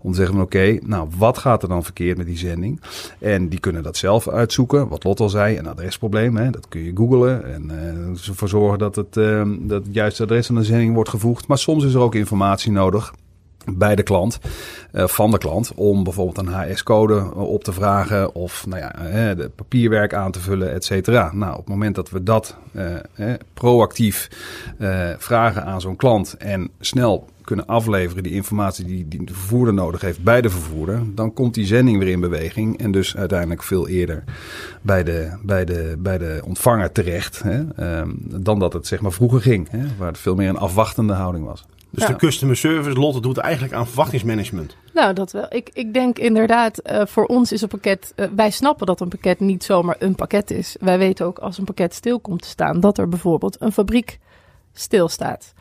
om 0.00 0.10
te 0.10 0.16
zeggen 0.16 0.40
oké, 0.40 0.78
nou 0.82 1.08
wat 1.16 1.38
gaat 1.38 1.62
er 1.62 1.68
dan 1.68 1.84
verkeerd 1.84 2.16
met 2.16 2.26
die 2.26 2.38
zending? 2.38 2.80
En 3.18 3.48
die 3.48 3.60
dat 3.80 3.96
zelf 3.96 4.28
uitzoeken, 4.28 4.88
wat 4.88 5.04
Lot 5.04 5.20
al 5.20 5.28
zei, 5.28 5.58
een 5.58 5.66
adresprobleem, 5.66 6.36
hè, 6.36 6.50
dat 6.50 6.68
kun 6.68 6.84
je 6.84 6.92
googlen 6.94 7.54
en 7.54 7.70
uh, 7.70 8.28
ervoor 8.28 8.48
zorgen 8.48 8.78
dat 8.78 8.96
het, 8.96 9.16
uh, 9.16 9.42
dat 9.58 9.82
juiste 9.90 10.22
adres 10.22 10.48
aan 10.48 10.54
de 10.54 10.64
zending 10.64 10.94
wordt 10.94 11.10
gevoegd. 11.10 11.46
Maar 11.46 11.58
soms 11.58 11.84
is 11.84 11.94
er 11.94 12.00
ook 12.00 12.14
informatie 12.14 12.72
nodig 12.72 13.14
bij 13.72 13.94
de 13.94 14.02
klant, 14.02 14.38
uh, 14.92 15.06
van 15.06 15.30
de 15.30 15.38
klant, 15.38 15.72
om 15.74 16.04
bijvoorbeeld 16.04 16.38
een 16.38 16.52
HS-code 16.52 17.34
op 17.34 17.64
te 17.64 17.72
vragen 17.72 18.34
of 18.34 18.66
nou 18.66 18.80
ja, 18.80 19.34
de 19.34 19.50
papierwerk 19.54 20.14
aan 20.14 20.32
te 20.32 20.40
vullen, 20.40 20.72
et 20.72 20.84
cetera. 20.84 21.30
Nou, 21.32 21.52
op 21.52 21.58
het 21.58 21.68
moment 21.68 21.94
dat 21.94 22.10
we 22.10 22.22
dat 22.22 22.56
proactief 23.54 24.28
vragen 25.18 25.64
aan 25.64 25.80
zo'n 25.80 25.96
klant 25.96 26.36
en 26.38 26.70
snel 26.80 27.28
kunnen 27.44 27.66
afleveren, 27.66 28.22
die 28.22 28.32
informatie 28.32 28.84
die, 28.84 29.08
die 29.08 29.24
de 29.24 29.32
vervoerder 29.32 29.74
nodig 29.74 30.00
heeft 30.00 30.22
bij 30.22 30.40
de 30.40 30.50
vervoerder, 30.50 31.02
dan 31.14 31.32
komt 31.32 31.54
die 31.54 31.66
zending 31.66 31.98
weer 31.98 32.08
in 32.08 32.20
beweging 32.20 32.78
en 32.78 32.92
dus 32.92 33.16
uiteindelijk 33.16 33.62
veel 33.62 33.88
eerder 33.88 34.24
bij 34.82 35.04
de, 35.04 35.38
bij 35.42 35.64
de, 35.64 35.96
bij 35.98 36.18
de 36.18 36.40
ontvanger 36.44 36.92
terecht 36.92 37.42
hè, 37.42 37.62
dan 38.42 38.58
dat 38.58 38.72
het 38.72 38.86
zeg 38.86 39.00
maar 39.00 39.12
vroeger 39.12 39.40
ging, 39.40 39.70
hè, 39.70 39.84
waar 39.98 40.08
het 40.08 40.18
veel 40.18 40.34
meer 40.34 40.48
een 40.48 40.56
afwachtende 40.56 41.12
houding 41.12 41.44
was. 41.44 41.64
Dus 41.92 42.06
de 42.06 42.16
customer 42.16 42.56
service, 42.56 42.98
Lotte, 42.98 43.20
doet 43.20 43.38
eigenlijk 43.38 43.74
aan 43.74 43.86
verwachtingsmanagement. 43.86 44.76
Nou, 44.94 45.12
dat 45.14 45.32
wel. 45.32 45.46
Ik, 45.48 45.70
ik 45.72 45.94
denk 45.94 46.18
inderdaad, 46.18 46.80
uh, 46.90 47.02
voor 47.06 47.24
ons 47.24 47.52
is 47.52 47.62
een 47.62 47.68
pakket... 47.68 48.12
Uh, 48.16 48.26
wij 48.36 48.50
snappen 48.50 48.86
dat 48.86 49.00
een 49.00 49.08
pakket 49.08 49.40
niet 49.40 49.64
zomaar 49.64 49.96
een 49.98 50.14
pakket 50.14 50.50
is. 50.50 50.76
Wij 50.80 50.98
weten 50.98 51.26
ook 51.26 51.38
als 51.38 51.58
een 51.58 51.64
pakket 51.64 51.94
stil 51.94 52.20
komt 52.20 52.42
te 52.42 52.48
staan... 52.48 52.80
dat 52.80 52.98
er 52.98 53.08
bijvoorbeeld 53.08 53.56
een 53.60 53.72
fabriek 53.72 54.18
stilstaat. 54.72 55.52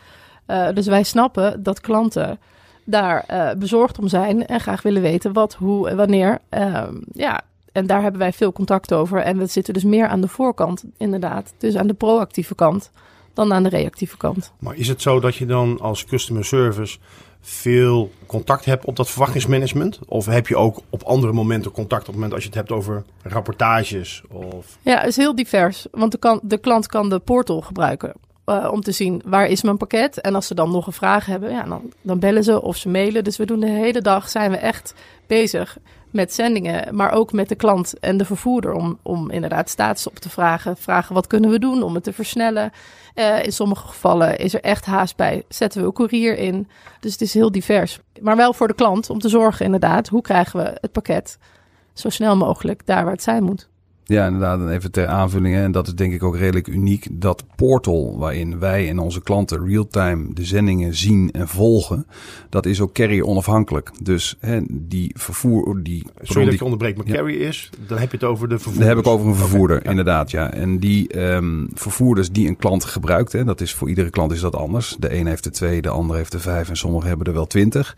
Uh, 0.47 0.67
dus 0.73 0.87
wij 0.87 1.03
snappen 1.03 1.63
dat 1.63 1.81
klanten 1.81 2.39
daar 2.83 3.25
bezorgd 3.57 3.99
om 3.99 4.07
zijn... 4.07 4.47
en 4.47 4.59
graag 4.59 4.81
willen 4.81 5.01
weten 5.01 5.33
wat, 5.33 5.53
hoe 5.53 5.89
en 5.89 5.95
wanneer. 5.97 6.39
Ehm, 6.49 6.95
ja, 7.13 7.41
en 7.71 7.87
daar 7.87 8.01
hebben 8.01 8.19
wij 8.19 8.33
veel 8.33 8.51
contact 8.51 8.93
over. 8.93 9.19
En 9.19 9.37
we 9.37 9.45
zitten 9.45 9.73
dus 9.73 9.83
meer 9.83 10.07
aan 10.07 10.21
de 10.21 10.27
voorkant, 10.27 10.83
inderdaad. 10.97 11.53
Dus 11.57 11.75
aan 11.75 11.87
de 11.87 11.93
proactieve 11.93 12.55
kant 12.55 12.91
dan 13.33 13.53
aan 13.53 13.63
de 13.63 13.69
reactieve 13.69 14.17
kant. 14.17 14.51
Maar 14.59 14.75
is 14.75 14.87
het 14.87 15.01
zo 15.01 15.19
dat 15.19 15.35
je 15.35 15.45
dan 15.45 15.79
als 15.79 16.05
customer 16.05 16.45
service 16.45 16.97
veel 17.41 18.11
contact 18.25 18.65
hebt 18.65 18.85
op 18.85 18.95
dat 18.95 19.09
verwachtingsmanagement? 19.09 19.99
Of 20.07 20.25
heb 20.25 20.47
je 20.47 20.55
ook 20.55 20.81
op 20.89 21.03
andere 21.03 21.33
momenten 21.33 21.71
contact 21.71 22.01
op 22.01 22.07
het 22.07 22.15
moment 22.15 22.33
als 22.33 22.41
je 22.41 22.49
het 22.49 22.57
hebt 22.57 22.71
over 22.71 23.03
rapportages? 23.21 24.23
Of... 24.29 24.77
Ja, 24.81 24.97
het 24.97 25.07
is 25.07 25.15
heel 25.15 25.35
divers. 25.35 25.87
Want 25.91 26.11
de, 26.11 26.17
kan, 26.17 26.39
de 26.43 26.57
klant 26.57 26.87
kan 26.87 27.09
de 27.09 27.19
portal 27.19 27.61
gebruiken. 27.61 28.13
Uh, 28.45 28.69
om 28.71 28.81
te 28.81 28.91
zien 28.91 29.21
waar 29.25 29.47
is 29.47 29.61
mijn 29.61 29.77
pakket. 29.77 30.21
En 30.21 30.35
als 30.35 30.47
ze 30.47 30.55
dan 30.55 30.71
nog 30.71 30.87
een 30.87 30.93
vraag 30.93 31.25
hebben, 31.25 31.51
ja, 31.51 31.63
dan, 31.63 31.93
dan 32.01 32.19
bellen 32.19 32.43
ze 32.43 32.61
of 32.61 32.77
ze 32.77 32.89
mailen. 32.89 33.23
Dus 33.23 33.37
we 33.37 33.45
doen 33.45 33.59
de 33.59 33.69
hele 33.69 34.01
dag 34.01 34.29
zijn 34.29 34.51
we 34.51 34.57
echt 34.57 34.93
bezig 35.27 35.77
met 36.11 36.33
zendingen, 36.33 36.95
maar 36.95 37.11
ook 37.11 37.31
met 37.31 37.49
de 37.49 37.55
klant 37.55 37.99
en 37.99 38.17
de 38.17 38.25
vervoerder 38.25 38.73
om, 38.73 38.99
om 39.01 39.29
inderdaad 39.29 39.69
status 39.69 40.07
op 40.07 40.19
te 40.19 40.29
vragen. 40.29 40.77
Vragen 40.77 41.15
wat 41.15 41.27
kunnen 41.27 41.49
we 41.49 41.59
doen 41.59 41.83
om 41.83 41.93
het 41.93 42.03
te 42.03 42.13
versnellen. 42.13 42.71
Uh, 43.15 43.43
in 43.43 43.51
sommige 43.51 43.87
gevallen 43.87 44.37
is 44.37 44.53
er 44.53 44.61
echt 44.61 44.85
haast 44.85 45.15
bij. 45.15 45.43
Zetten 45.47 45.81
we 45.81 45.87
een 45.87 45.93
courier 45.93 46.37
in. 46.37 46.67
Dus 46.99 47.11
het 47.11 47.21
is 47.21 47.33
heel 47.33 47.51
divers. 47.51 47.99
Maar 48.21 48.35
wel 48.35 48.53
voor 48.53 48.67
de 48.67 48.73
klant 48.73 49.09
om 49.09 49.19
te 49.19 49.29
zorgen 49.29 49.65
inderdaad. 49.65 50.07
Hoe 50.07 50.21
krijgen 50.21 50.63
we 50.63 50.77
het 50.81 50.91
pakket 50.91 51.37
zo 51.93 52.09
snel 52.09 52.37
mogelijk 52.37 52.85
daar 52.85 53.03
waar 53.03 53.13
het 53.13 53.23
zijn 53.23 53.43
moet. 53.43 53.69
Ja, 54.03 54.25
inderdaad. 54.25 54.69
even 54.69 54.91
ter 54.91 55.07
aanvulling. 55.07 55.55
Hè, 55.55 55.63
en 55.63 55.71
dat 55.71 55.87
is 55.87 55.95
denk 55.95 56.13
ik 56.13 56.23
ook 56.23 56.37
redelijk 56.37 56.67
uniek. 56.67 57.07
Dat 57.11 57.43
portal 57.55 58.17
waarin 58.17 58.59
wij 58.59 58.89
en 58.89 58.99
onze 58.99 59.21
klanten 59.21 59.67
real-time 59.67 60.33
de 60.33 60.45
zendingen 60.45 60.95
zien 60.95 61.31
en 61.31 61.47
volgen. 61.47 62.07
Dat 62.49 62.65
is 62.65 62.81
ook 62.81 62.93
carrier 62.93 63.25
onafhankelijk. 63.25 63.91
Dus 64.01 64.35
hè, 64.39 64.59
die 64.69 65.11
vervoer... 65.17 65.83
Die, 65.83 66.05
Sorry 66.21 66.45
dat 66.45 66.57
je 66.57 66.63
onderbreekt, 66.63 66.97
maar 66.97 67.07
ja. 67.07 67.13
carrier 67.13 67.41
is... 67.41 67.69
Dan 67.87 67.97
heb 67.97 68.11
je 68.11 68.17
het 68.17 68.25
over 68.25 68.49
de 68.49 68.55
vervoerder. 68.55 68.81
Dan 68.81 68.89
heb 68.89 69.05
ik 69.05 69.11
over 69.11 69.27
een 69.27 69.35
vervoerder, 69.35 69.77
okay, 69.77 69.89
inderdaad. 69.89 70.31
Ja. 70.31 70.53
En 70.53 70.79
die 70.79 71.19
um, 71.19 71.69
vervoerders 71.73 72.31
die 72.31 72.47
een 72.47 72.57
klant 72.57 72.83
gebruikt. 72.83 73.31
Hè, 73.31 73.43
dat 73.43 73.61
is 73.61 73.73
voor 73.73 73.89
iedere 73.89 74.09
klant 74.09 74.31
is 74.31 74.39
dat 74.39 74.55
anders. 74.55 74.95
De 74.99 75.15
een 75.15 75.27
heeft 75.27 75.45
er 75.45 75.51
twee, 75.51 75.81
de 75.81 75.89
ander 75.89 76.15
heeft 76.15 76.33
er 76.33 76.41
vijf 76.41 76.69
en 76.69 76.77
sommigen 76.77 77.07
hebben 77.07 77.27
er 77.27 77.33
wel 77.33 77.47
twintig. 77.47 77.97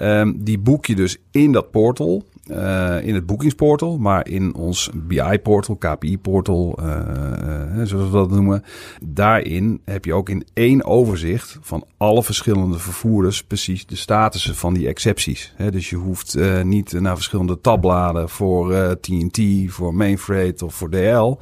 Um, 0.00 0.44
die 0.44 0.58
boek 0.58 0.86
je 0.86 0.94
dus 0.94 1.16
in 1.30 1.52
dat 1.52 1.70
portal. 1.70 2.24
Uh, 2.50 3.06
in 3.06 3.14
het 3.14 3.26
boekingsportal, 3.26 3.98
maar 3.98 4.28
in 4.28 4.54
ons 4.54 4.90
BI-portal, 4.94 5.76
KPI-portal, 5.76 6.78
uh, 6.80 6.86
uh, 6.86 7.82
zoals 7.84 8.04
we 8.04 8.10
dat 8.10 8.30
noemen. 8.30 8.64
Daarin 9.02 9.80
heb 9.84 10.04
je 10.04 10.14
ook 10.14 10.28
in 10.28 10.46
één 10.52 10.84
overzicht 10.84 11.58
van 11.60 11.84
alle 11.96 12.22
verschillende 12.22 12.78
vervoerders 12.78 13.44
precies 13.44 13.86
de 13.86 13.96
statussen 13.96 14.54
van 14.54 14.74
die 14.74 14.88
excepties. 14.88 15.54
Dus 15.70 15.90
je 15.90 15.96
hoeft 15.96 16.38
niet 16.62 16.92
naar 16.92 17.14
verschillende 17.14 17.60
tabbladen 17.60 18.28
voor 18.28 18.98
TNT, 19.00 19.40
voor 19.66 19.94
Mainfreight 19.94 20.62
of 20.62 20.74
voor 20.74 20.90
DL. 20.90 21.36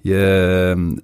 Je, 0.00 0.96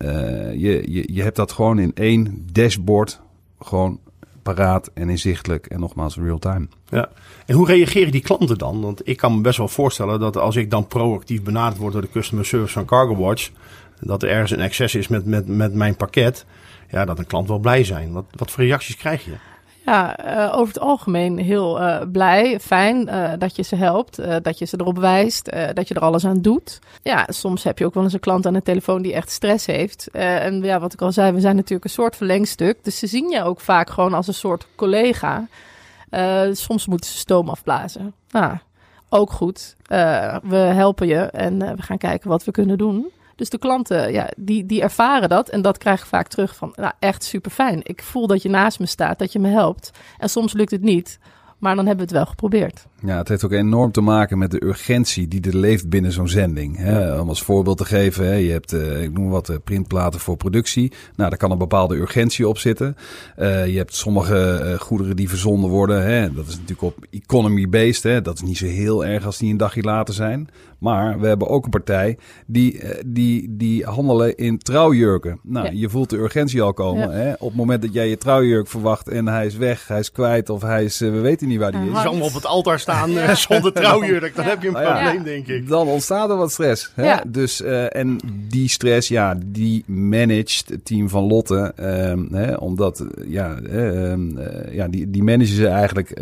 je, 0.56 0.92
je, 0.92 1.12
je 1.12 1.22
hebt 1.22 1.36
dat 1.36 1.52
gewoon 1.52 1.78
in 1.78 1.92
één 1.94 2.46
dashboard 2.52 3.20
gewoon 3.58 4.00
paraat 4.42 4.90
en 4.94 5.08
inzichtelijk 5.08 5.66
en 5.66 5.80
nogmaals 5.80 6.16
real-time. 6.16 6.68
Ja, 6.88 7.08
en 7.46 7.54
hoe 7.54 7.66
reageren 7.66 8.12
die 8.12 8.22
klanten 8.22 8.58
dan? 8.58 8.80
Want 8.80 9.08
ik 9.08 9.16
kan 9.16 9.34
me 9.34 9.40
best 9.40 9.58
wel 9.58 9.68
voorstellen 9.68 10.20
dat 10.20 10.36
als 10.36 10.56
ik 10.56 10.70
dan 10.70 10.86
proactief 10.86 11.42
benaderd 11.42 11.80
word 11.80 11.92
door 11.92 12.02
de 12.02 12.10
customer 12.10 12.44
service 12.44 12.72
van 12.72 12.84
CargoWatch, 12.84 13.50
dat 14.00 14.22
er 14.22 14.28
ergens 14.28 14.50
een 14.50 14.60
excess 14.60 14.94
is 14.94 15.08
met, 15.08 15.26
met, 15.26 15.46
met 15.46 15.74
mijn 15.74 15.96
pakket, 15.96 16.44
ja, 16.90 17.04
dat 17.04 17.18
een 17.18 17.26
klant 17.26 17.48
wel 17.48 17.58
blij 17.58 17.84
zijn. 17.84 18.12
Wat, 18.12 18.24
wat 18.30 18.50
voor 18.50 18.64
reacties 18.64 18.96
krijg 18.96 19.24
je? 19.24 19.32
Ja, 19.84 20.24
uh, 20.24 20.58
over 20.58 20.74
het 20.74 20.82
algemeen 20.82 21.38
heel 21.38 21.80
uh, 21.80 22.00
blij, 22.12 22.60
fijn 22.60 23.08
uh, 23.08 23.32
dat 23.38 23.56
je 23.56 23.62
ze 23.62 23.76
helpt, 23.76 24.20
dat 24.42 24.58
je 24.58 24.64
ze 24.64 24.76
erop 24.80 24.98
wijst, 24.98 25.52
dat 25.74 25.88
je 25.88 25.94
er 25.94 26.00
alles 26.00 26.26
aan 26.26 26.40
doet. 26.40 26.78
Ja, 27.02 27.26
soms 27.28 27.62
heb 27.62 27.78
je 27.78 27.86
ook 27.86 27.94
wel 27.94 28.02
eens 28.02 28.12
een 28.12 28.20
klant 28.20 28.46
aan 28.46 28.52
de 28.52 28.62
telefoon 28.62 29.02
die 29.02 29.14
echt 29.14 29.30
stress 29.30 29.66
heeft. 29.66 30.08
en 30.12 30.62
ja, 30.62 30.80
wat 30.80 30.92
ik 30.92 31.02
al 31.02 31.12
zei, 31.12 31.32
we 31.32 31.40
zijn 31.40 31.56
natuurlijk 31.56 31.84
een 31.84 31.90
soort 31.90 32.16
verlengstuk. 32.16 32.84
Dus 32.84 32.98
ze 32.98 33.06
zien 33.06 33.30
je 33.30 33.42
ook 33.42 33.60
vaak 33.60 33.90
gewoon 33.90 34.14
als 34.14 34.26
een 34.26 34.34
soort 34.34 34.66
collega. 34.76 35.46
soms 36.52 36.86
moeten 36.86 37.10
ze 37.10 37.16
stoom 37.16 37.48
afblazen. 37.48 38.14
Nou, 38.30 38.56
ook 39.08 39.32
goed. 39.32 39.76
we 40.42 40.56
helpen 40.56 41.06
je 41.06 41.20
en 41.20 41.58
we 41.58 41.82
gaan 41.82 41.98
kijken 41.98 42.28
wat 42.28 42.44
we 42.44 42.50
kunnen 42.50 42.78
doen. 42.78 43.12
Dus 43.42 43.50
de 43.50 43.58
klanten, 43.58 44.12
ja, 44.12 44.30
die, 44.36 44.66
die 44.66 44.82
ervaren 44.82 45.28
dat. 45.28 45.48
En 45.48 45.62
dat 45.62 45.78
krijg 45.78 46.00
ik 46.00 46.06
vaak 46.06 46.28
terug 46.28 46.56
van, 46.56 46.72
nou, 46.76 46.92
echt 46.98 47.24
super 47.24 47.50
fijn. 47.50 47.80
Ik 47.82 48.02
voel 48.02 48.26
dat 48.26 48.42
je 48.42 48.48
naast 48.48 48.78
me 48.78 48.86
staat, 48.86 49.18
dat 49.18 49.32
je 49.32 49.38
me 49.38 49.48
helpt. 49.48 49.90
En 50.18 50.28
soms 50.28 50.52
lukt 50.52 50.70
het 50.70 50.82
niet. 50.82 51.18
Maar 51.58 51.76
dan 51.76 51.86
hebben 51.86 52.06
we 52.06 52.12
het 52.12 52.20
wel 52.22 52.30
geprobeerd. 52.30 52.86
Ja, 53.04 53.16
het 53.16 53.28
heeft 53.28 53.44
ook 53.44 53.52
enorm 53.52 53.92
te 53.92 54.00
maken 54.00 54.38
met 54.38 54.50
de 54.50 54.64
urgentie 54.64 55.28
die 55.28 55.40
er 55.40 55.56
leeft 55.56 55.88
binnen 55.88 56.12
zo'n 56.12 56.28
zending. 56.28 56.76
Hè. 56.76 57.20
Om 57.20 57.28
als 57.28 57.42
voorbeeld 57.42 57.78
te 57.78 57.84
geven, 57.84 58.26
hè, 58.26 58.34
je 58.34 58.50
hebt, 58.50 58.72
uh, 58.72 59.02
ik 59.02 59.12
noem 59.12 59.30
wat, 59.30 59.48
uh, 59.48 59.56
printplaten 59.64 60.20
voor 60.20 60.36
productie. 60.36 60.92
Nou, 61.16 61.30
daar 61.30 61.38
kan 61.38 61.50
een 61.50 61.58
bepaalde 61.58 61.96
urgentie 61.96 62.48
op 62.48 62.58
zitten. 62.58 62.96
Uh, 63.38 63.66
je 63.66 63.76
hebt 63.76 63.94
sommige 63.94 64.76
goederen 64.80 65.16
die 65.16 65.28
verzonden 65.28 65.70
worden. 65.70 66.02
Hè. 66.04 66.32
Dat 66.32 66.46
is 66.46 66.54
natuurlijk 66.54 66.82
op 66.82 67.06
economy-based. 67.10 68.24
Dat 68.24 68.34
is 68.34 68.42
niet 68.42 68.58
zo 68.58 68.66
heel 68.66 69.04
erg 69.04 69.24
als 69.26 69.38
die 69.38 69.50
een 69.50 69.56
dagje 69.56 69.82
later 69.82 70.14
zijn. 70.14 70.48
Maar 70.82 71.20
we 71.20 71.26
hebben 71.26 71.48
ook 71.48 71.64
een 71.64 71.70
partij 71.70 72.18
die, 72.46 72.82
die, 73.06 73.56
die 73.56 73.84
handelen 73.84 74.36
in 74.36 74.58
trouwjurken. 74.58 75.38
Nou, 75.42 75.66
ja. 75.66 75.72
je 75.74 75.88
voelt 75.88 76.10
de 76.10 76.16
urgentie 76.16 76.62
al 76.62 76.72
komen. 76.72 77.10
Ja. 77.10 77.16
Hè? 77.16 77.32
Op 77.32 77.48
het 77.48 77.56
moment 77.56 77.82
dat 77.82 77.92
jij 77.92 78.08
je 78.08 78.16
trouwjurk 78.16 78.68
verwacht 78.68 79.08
en 79.08 79.28
hij 79.28 79.46
is 79.46 79.56
weg, 79.56 79.88
hij 79.88 79.98
is 79.98 80.12
kwijt 80.12 80.50
of 80.50 80.62
hij 80.62 80.84
is, 80.84 80.98
we 80.98 81.10
weten 81.10 81.48
niet 81.48 81.58
waar 81.58 81.72
hij 81.72 81.80
is. 81.80 81.88
Die 81.88 81.98
is 81.98 82.04
allemaal 82.04 82.26
op 82.26 82.34
het 82.34 82.46
altaar 82.46 82.78
staan 82.78 83.10
ja. 83.10 83.34
zonder 83.34 83.72
trouwjurk. 83.72 84.36
Dan 84.36 84.44
heb 84.44 84.62
je 84.62 84.68
een 84.68 84.74
probleem, 84.74 85.22
denk 85.22 85.46
ik. 85.46 85.68
Dan 85.68 85.86
ontstaat 85.86 86.30
er 86.30 86.36
wat 86.36 86.52
stress. 86.52 86.92
Hè? 86.94 87.14
Dus, 87.28 87.60
uh, 87.60 87.96
en 87.96 88.16
die 88.48 88.68
stress, 88.68 89.08
ja, 89.08 89.38
die 89.46 89.84
managt 89.86 90.68
het 90.68 90.84
team 90.84 91.08
van 91.08 91.24
Lotte. 91.24 91.72
Uh, 91.80 92.40
hè, 92.40 92.54
omdat, 92.54 93.06
ja, 93.26 93.58
uh, 93.60 94.14
ja 94.70 94.88
die, 94.88 95.10
die 95.10 95.22
managen 95.22 95.54
ze 95.54 95.66
eigenlijk, 95.66 96.20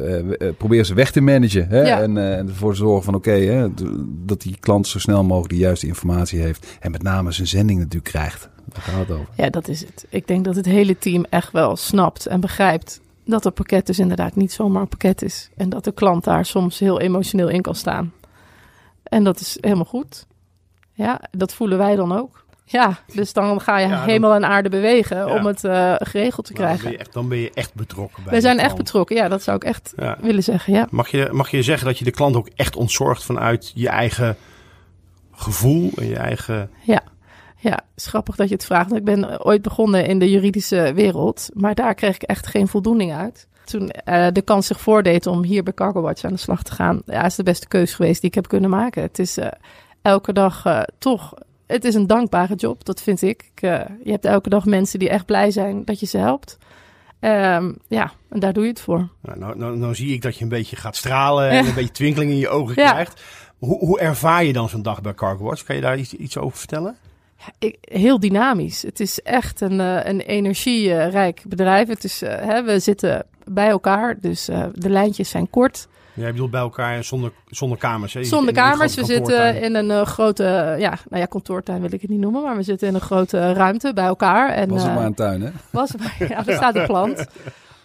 proberen 0.59 0.87
ze 0.87 0.95
weg 0.95 1.11
te 1.11 1.21
managen. 1.21 1.69
Hè? 1.69 1.83
En 1.83 2.17
ervoor 2.17 2.77
zorgen 2.77 3.05
van, 3.05 3.15
oké, 3.15 3.31
okay, 3.31 3.71
dat 4.25 4.41
die 4.41 4.50
die 4.51 4.61
klant 4.61 4.87
zo 4.87 4.99
snel 4.99 5.25
mogelijk 5.25 5.53
de 5.53 5.59
juiste 5.59 5.87
informatie 5.87 6.41
heeft. 6.41 6.77
En 6.81 6.91
met 6.91 7.03
name 7.03 7.33
zijn 7.33 7.47
zending 7.47 7.79
natuurlijk 7.79 8.11
krijgt. 8.11 8.49
Daar 8.65 8.83
gaat 8.83 8.99
het 8.99 9.11
over. 9.11 9.29
Ja, 9.37 9.51
dat 9.51 9.69
is 9.69 9.81
het. 9.81 10.07
Ik 10.09 10.27
denk 10.27 10.45
dat 10.45 10.57
het 10.57 10.67
hele 10.67 10.99
team 10.99 11.25
echt 11.29 11.53
wel 11.53 11.77
snapt 11.77 12.27
en 12.27 12.41
begrijpt 12.41 13.01
dat 13.25 13.45
het 13.45 13.55
pakket 13.55 13.87
dus 13.87 13.99
inderdaad 13.99 14.37
niet 14.37 14.53
zomaar 14.53 14.83
een 14.83 14.89
pakket 14.89 15.23
is. 15.23 15.51
En 15.57 15.69
dat 15.69 15.85
de 15.85 15.93
klant 15.93 16.25
daar 16.25 16.45
soms 16.45 16.79
heel 16.79 17.01
emotioneel 17.01 17.49
in 17.49 17.63
kan 17.63 17.75
staan. 17.75 18.13
En 19.03 19.25
dat 19.25 19.41
is 19.41 19.59
helemaal 19.61 19.85
goed. 19.85 20.27
Ja, 20.93 21.21
dat 21.31 21.55
voelen 21.55 21.79
wij 21.79 21.97
dan 21.97 22.13
ook. 22.13 22.45
Ja, 22.73 22.99
dus 23.15 23.33
dan 23.33 23.61
ga 23.61 23.79
je 23.79 23.89
Ja, 23.89 24.05
hemel 24.05 24.35
en 24.35 24.45
aarde 24.45 24.69
bewegen 24.69 25.17
Ja. 25.17 25.35
om 25.35 25.47
het 25.47 25.65
eh, 25.65 25.95
geregeld 25.99 26.47
te 26.47 26.53
Nou, 26.53 26.65
dan, 26.65 26.73
ben 26.73 26.79
krijgen. 26.79 26.99
echt, 27.01 27.13
dan 27.13 27.29
ben 27.29 27.39
je 27.39 27.51
echt 27.55 27.75
betrokken 27.75 28.23
bij 28.25 28.33
de 28.35 28.41
zijn 28.41 28.59
echt 28.59 28.77
betrokken. 28.77 29.17
Ja, 29.17 29.29
dat 29.29 29.43
zou 29.43 29.57
ik 29.57 29.65
echt 29.65 29.93
Ja. 29.97 30.17
willen 30.21 30.43
zeggen. 30.43 30.73
Ja. 30.73 30.87
Mag 30.91 31.09
je, 31.09 31.29
mag 31.33 31.51
je 31.51 31.63
zeggen 31.63 31.87
dat 31.87 31.99
je 31.99 32.05
de 32.05 32.11
klant 32.11 32.37
ook 32.37 32.49
echt 32.57 32.77
ontzorgt 32.77 33.25
vanuit 33.25 33.73
je 33.75 33.89
eigen 33.89 34.37
gevoel 35.33 35.91
en 35.97 36.07
je 36.07 36.17
eigen... 36.17 36.71
Ja. 36.83 37.01
Ja, 37.57 37.71
het 37.71 37.83
is 37.97 38.07
grappig 38.07 38.37
dat 38.37 38.49
je 38.49 38.55
het 38.55 38.65
vraagt. 38.65 38.95
Ik 38.95 39.05
ben 39.05 39.45
ooit 39.45 39.63
begonnen 39.63 40.07
in 40.07 40.19
de 40.19 40.31
juridische 40.31 40.93
wereld, 40.95 41.49
maar 41.55 41.75
daar 41.75 41.95
kreeg 41.95 42.15
ik 42.15 42.23
echt 42.23 42.47
geen 42.47 42.69
voldoening 42.69 43.15
uit. 43.15 43.49
Toen 43.65 43.91
eh, 43.91 44.27
de 44.33 44.43
kans 44.43 44.67
zich 44.67 44.81
voordeed 44.81 45.27
om 45.27 45.43
hier 45.43 45.63
bij 45.63 45.73
Cargo 45.73 46.01
Watch 46.01 46.25
aan 46.25 46.33
de 46.33 46.39
slag 46.39 46.63
te 46.63 46.73
gaan, 46.73 47.03
ja, 47.07 47.25
is 47.25 47.35
de 47.35 47.43
beste 47.43 47.69
keus 47.69 47.95
geweest 47.95 48.21
die 48.21 48.29
ik 48.29 48.35
heb 48.35 48.49
kunnen 48.49 48.71
maken. 48.71 49.03
Het 49.03 49.19
is 49.19 49.37
eh, 49.37 49.49
elke 50.03 50.33
dag 50.33 50.85
toch, 50.99 51.35
het 51.71 51.85
is 51.85 51.95
een 51.95 52.07
dankbare 52.07 52.55
job, 52.55 52.85
dat 52.85 53.03
vind 53.03 53.23
ik. 53.23 53.51
ik 53.55 53.63
eh, 53.63 53.81
je 54.05 54.11
hebt 54.11 54.25
elke 54.25 54.49
dag 54.49 54.65
mensen 54.65 54.99
die 54.99 55.09
echt 55.09 55.27
blij 55.27 55.51
zijn 55.51 55.85
dat 55.85 56.01
je 56.01 56.07
ze 56.07 56.19
helpt. 56.19 56.59
Ehm, 57.21 57.73
ja, 57.89 58.13
en 58.29 58.41
daar 58.41 58.53
doe 58.53 58.63
je 58.63 58.69
het 58.69 58.81
voor. 58.81 59.09
Nou, 59.23 59.39
nou, 59.39 59.59
nou, 59.59 59.77
nou 59.79 59.95
zie 59.95 60.13
ik 60.13 60.23
dat 60.23 60.37
je 60.37 60.43
een 60.43 60.49
beetje 60.49 60.77
gaat 60.77 60.97
stralen 60.97 61.49
en 61.51 61.63
Ja. 61.63 61.69
een 61.69 61.75
beetje 61.75 61.91
twinkeling 61.93 62.31
in 62.31 62.39
je 62.39 62.49
ogen 62.49 62.75
Ja. 62.83 62.91
krijgt. 62.91 63.23
Hoe, 63.59 63.79
hoe 63.79 64.01
ervaar 64.01 64.45
je 64.45 64.53
dan 64.53 64.69
zo'n 64.69 64.83
dag 64.83 65.01
bij 65.01 65.15
Cargo 65.15 65.45
Watch? 65.45 65.63
Kan 65.65 65.77
je 65.77 65.83
daar 65.83 65.99
iets, 65.99 66.15
iets 66.15 66.39
over 66.39 66.59
vertellen? 66.59 66.97
Ik, 67.59 67.77
heel 67.81 68.21
dynamisch. 68.21 68.83
Het 68.83 69.01
is 69.01 69.21
echt 69.23 69.61
een, 69.61 69.81
eh, 69.81 70.05
een 70.05 70.21
energierijk 70.21 71.43
bedrijf. 71.49 71.89
Het 71.89 72.05
is, 72.05 72.23
eh, 72.23 72.35
hè, 72.47 72.63
we 72.65 72.79
zitten 72.79 73.27
bij 73.45 73.69
elkaar, 73.69 74.21
dus 74.21 74.45
de 74.75 74.91
lijntjes 74.91 75.31
zijn 75.31 75.51
kort. 75.51 75.89
Jij 76.15 76.31
bedoelt 76.33 76.51
bij 76.51 76.61
elkaar 76.61 77.05
zonder, 77.05 77.33
zonder 77.47 77.79
kamers. 77.79 78.13
Hè? 78.13 78.21
Je 78.21 78.27
Zonder 78.27 78.55
kamers. 78.55 78.95
We 78.95 79.05
zitten 79.05 79.63
in 79.63 79.75
een 79.75 79.91
eh, 79.91 80.07
grote, 80.07 80.75
ja, 80.79 80.99
nou 81.09 81.23
ja, 81.23 81.25
kantoortuin 81.25 81.81
wil 81.81 81.93
ik 81.93 82.01
het 82.01 82.11
niet 82.11 82.21
noemen, 82.21 82.43
maar 82.43 82.57
we 82.57 82.63
zitten 82.63 82.89
in 82.89 82.95
een 82.95 83.01
grote 83.01 83.53
ruimte 83.53 83.93
bij 83.93 84.05
elkaar. 84.05 84.51
En, 84.51 84.69
Was 84.69 84.83
het 84.83 84.91
eh, 84.91 84.97
maar 84.97 85.07
een 85.07 85.15
tuin, 85.15 85.41
hè? 85.41 85.51
was 85.71 85.93
het 85.93 86.01
maar, 86.01 86.17
ja, 86.29 86.47
er 86.47 86.55
staat 86.55 86.75
een 86.75 86.87
plant. 86.87 87.27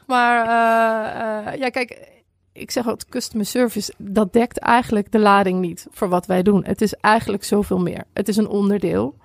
Maar 0.08 0.46
eh, 0.46 1.54
eh, 1.54 1.60
ja, 1.60 1.70
kijk, 1.70 2.14
ik 2.54 2.72
zeg 2.72 2.90
ook, 2.90 3.00
customer 3.10 3.46
service, 3.46 3.94
dat 3.98 4.34
dekt 4.34 4.58
eigenlijk 4.60 5.12
de 5.12 5.20
lading 5.20 5.60
niet 5.60 5.88
voor 5.92 6.10
wat 6.10 6.26
wij 6.26 6.42
doen. 6.42 6.66
Het 6.66 6.82
is 6.82 6.94
eigenlijk 6.94 7.44
zoveel 7.44 7.80
meer. 7.80 8.04
Het 8.14 8.28
is 8.28 8.38
een 8.38 8.48
onderdeel. 8.48 9.16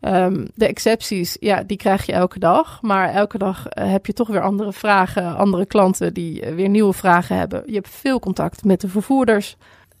Ehm, 0.00 0.46
de 0.54 0.66
excepties, 0.66 1.36
ja, 1.40 1.62
die 1.62 1.76
krijg 1.76 2.06
je 2.06 2.12
elke 2.12 2.38
dag. 2.38 2.82
Maar 2.82 3.10
elke 3.10 3.38
dag 3.38 3.66
eh, 3.66 3.90
heb 3.90 4.06
je 4.06 4.12
toch 4.12 4.28
weer 4.28 4.42
andere 4.42 4.72
vragen, 4.72 5.36
andere 5.36 5.66
klanten 5.66 6.14
die 6.14 6.40
eh, 6.40 6.54
weer 6.54 6.68
nieuwe 6.68 6.92
vragen 6.92 7.36
hebben. 7.36 7.62
Je 7.66 7.74
hebt 7.74 7.88
veel 7.88 8.20
contact 8.20 8.64
met 8.64 8.80
de 8.80 8.88
vervoerders. 8.88 9.56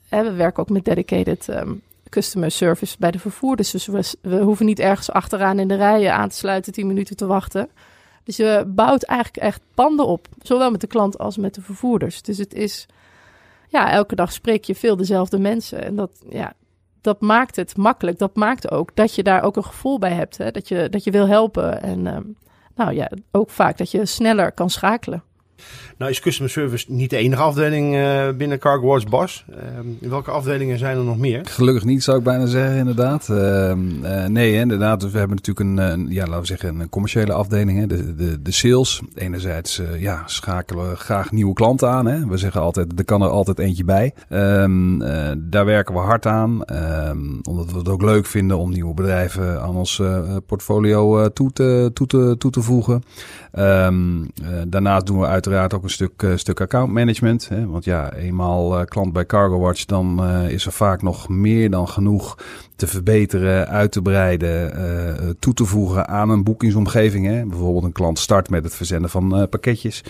En 0.08 0.24
we 0.24 0.32
werken 0.32 0.62
ook 0.62 0.68
met 0.68 0.84
dedicated 0.84 1.48
ehm, 1.48 1.72
customer 2.08 2.50
service 2.50 2.96
bij 2.98 3.10
de 3.10 3.18
vervoerders. 3.18 3.70
Dus 3.70 3.86
we, 3.86 4.14
we 4.20 4.40
hoeven 4.40 4.66
niet 4.66 4.78
ergens 4.78 5.10
achteraan 5.10 5.58
in 5.58 5.68
de 5.68 5.76
rijen 5.76 6.14
aan 6.14 6.28
te 6.28 6.36
sluiten, 6.36 6.72
10 6.72 6.86
minuten 6.86 7.16
te 7.16 7.26
wachten. 7.26 7.68
Dus 8.24 8.36
je 8.36 8.64
bouwt 8.66 9.02
eigenlijk 9.02 9.44
echt 9.44 9.60
panden 9.74 10.06
op, 10.06 10.28
zowel 10.42 10.70
met 10.70 10.80
de 10.80 10.86
klant 10.86 11.18
als 11.18 11.36
met 11.36 11.54
de 11.54 11.60
vervoerders. 11.60 12.22
Dus 12.22 12.38
het 12.38 12.54
is, 12.54 12.86
ja, 13.68 13.90
elke 13.90 14.14
dag 14.14 14.32
spreek 14.32 14.64
je 14.64 14.74
veel 14.74 14.96
dezelfde 14.96 15.38
mensen. 15.38 15.84
En 15.84 15.96
dat, 15.96 16.10
ja, 16.28 16.52
dat 17.08 17.20
maakt 17.20 17.56
het 17.56 17.76
makkelijk. 17.76 18.18
Dat 18.18 18.36
maakt 18.36 18.70
ook 18.70 18.90
dat 18.94 19.14
je 19.14 19.22
daar 19.22 19.42
ook 19.42 19.56
een 19.56 19.64
gevoel 19.64 19.98
bij 19.98 20.12
hebt. 20.12 20.38
Hè? 20.38 20.50
Dat, 20.50 20.68
je, 20.68 20.88
dat 20.88 21.04
je 21.04 21.10
wil 21.10 21.26
helpen. 21.26 21.82
En 21.82 22.06
ehm, 22.06 22.22
nou 22.74 22.92
ja, 22.94 23.10
ook 23.30 23.50
vaak 23.50 23.78
dat 23.78 23.90
je 23.90 24.06
sneller 24.06 24.52
kan 24.52 24.70
schakelen. 24.70 25.22
Nou 25.98 26.10
is 26.10 26.20
customer 26.20 26.50
service 26.50 26.84
niet 26.88 27.10
de 27.10 27.16
enige 27.16 27.42
afdeling 27.42 27.94
eh, 27.94 28.28
binnen 28.36 28.58
Cargo 28.58 28.86
Watch 28.86 29.08
Bas. 29.08 29.44
Eh, 29.50 29.58
welke 30.00 30.30
afdelingen 30.30 30.78
zijn 30.78 30.96
er 30.96 31.04
nog 31.04 31.18
meer? 31.18 31.40
Gelukkig 31.44 31.84
niet, 31.84 32.02
zou 32.02 32.18
ik 32.18 32.24
bijna 32.24 32.46
zeggen, 32.46 32.76
inderdaad. 32.76 33.28
Ehm, 33.28 34.04
eh, 34.04 34.24
nee, 34.24 34.52
inderdaad. 34.52 35.10
We 35.10 35.18
hebben 35.18 35.36
natuurlijk 35.36 35.78
een, 35.78 36.06
ja, 36.10 36.24
laten 36.24 36.40
we 36.40 36.46
zeggen, 36.46 36.80
een 36.80 36.88
commerciële 36.88 37.32
afdeling. 37.32 37.78
Hè, 37.78 37.86
de, 37.86 38.14
de, 38.14 38.42
de 38.42 38.52
sales. 38.52 39.00
Enerzijds 39.14 39.78
eh, 39.78 40.00
ja, 40.00 40.22
schakelen 40.26 40.90
we 40.90 40.96
graag 40.96 41.32
nieuwe 41.32 41.52
klanten 41.52 41.88
aan. 41.88 42.06
Hè. 42.06 42.26
We 42.26 42.36
zeggen 42.36 42.60
altijd, 42.60 42.98
er 42.98 43.04
kan 43.04 43.22
er 43.22 43.28
altijd 43.28 43.58
eentje 43.58 43.84
bij. 43.84 44.14
Ehm, 44.28 45.02
eh, 45.02 45.32
daar 45.38 45.64
werken 45.64 45.94
we 45.94 46.00
hard 46.00 46.26
aan. 46.26 46.64
Omdat 47.42 47.72
we 47.72 47.78
het 47.78 47.88
ook 47.88 48.02
leuk 48.02 48.26
vinden 48.26 48.58
om 48.58 48.70
nieuwe 48.70 48.94
bedrijven 48.94 49.62
aan 49.62 49.76
ons 49.76 50.02
portfolio 50.46 51.28
toe, 51.28 51.52
te, 51.52 51.90
toe, 51.94 52.06
te, 52.06 52.34
toe 52.38 52.50
te 52.50 52.62
voegen. 52.62 53.02
Daarnaast 54.68 55.06
doen 55.06 55.18
we 55.20 55.26
uiteraard 55.48 55.74
ook 55.74 55.82
een 55.82 55.90
stuk, 55.90 56.22
eh, 56.22 56.36
stuk 56.36 56.60
accountmanagement. 56.60 57.48
Hè? 57.48 57.66
Want 57.66 57.84
ja, 57.84 58.12
eenmaal 58.12 58.78
eh, 58.78 58.84
klant 58.84 59.12
bij 59.12 59.26
Cargo 59.26 59.58
Watch, 59.58 59.84
dan 59.84 60.24
eh, 60.24 60.50
is 60.50 60.66
er 60.66 60.72
vaak 60.72 61.02
nog 61.02 61.28
meer 61.28 61.70
dan 61.70 61.88
genoeg 61.88 62.38
te 62.76 62.86
verbeteren, 62.86 63.68
uit 63.68 63.92
te 63.92 64.02
breiden, 64.02 65.36
toe 65.38 65.54
te 65.54 65.64
voegen 65.64 66.08
aan 66.08 66.30
een 66.30 66.44
boekingsomgeving. 66.44 67.26
Hè? 67.26 67.44
Bijvoorbeeld 67.44 67.84
een 67.84 67.92
klant 67.92 68.18
start 68.18 68.50
met 68.50 68.64
het 68.64 68.74
verzenden 68.74 69.10
van 69.10 69.46
pakketjes. 69.50 70.04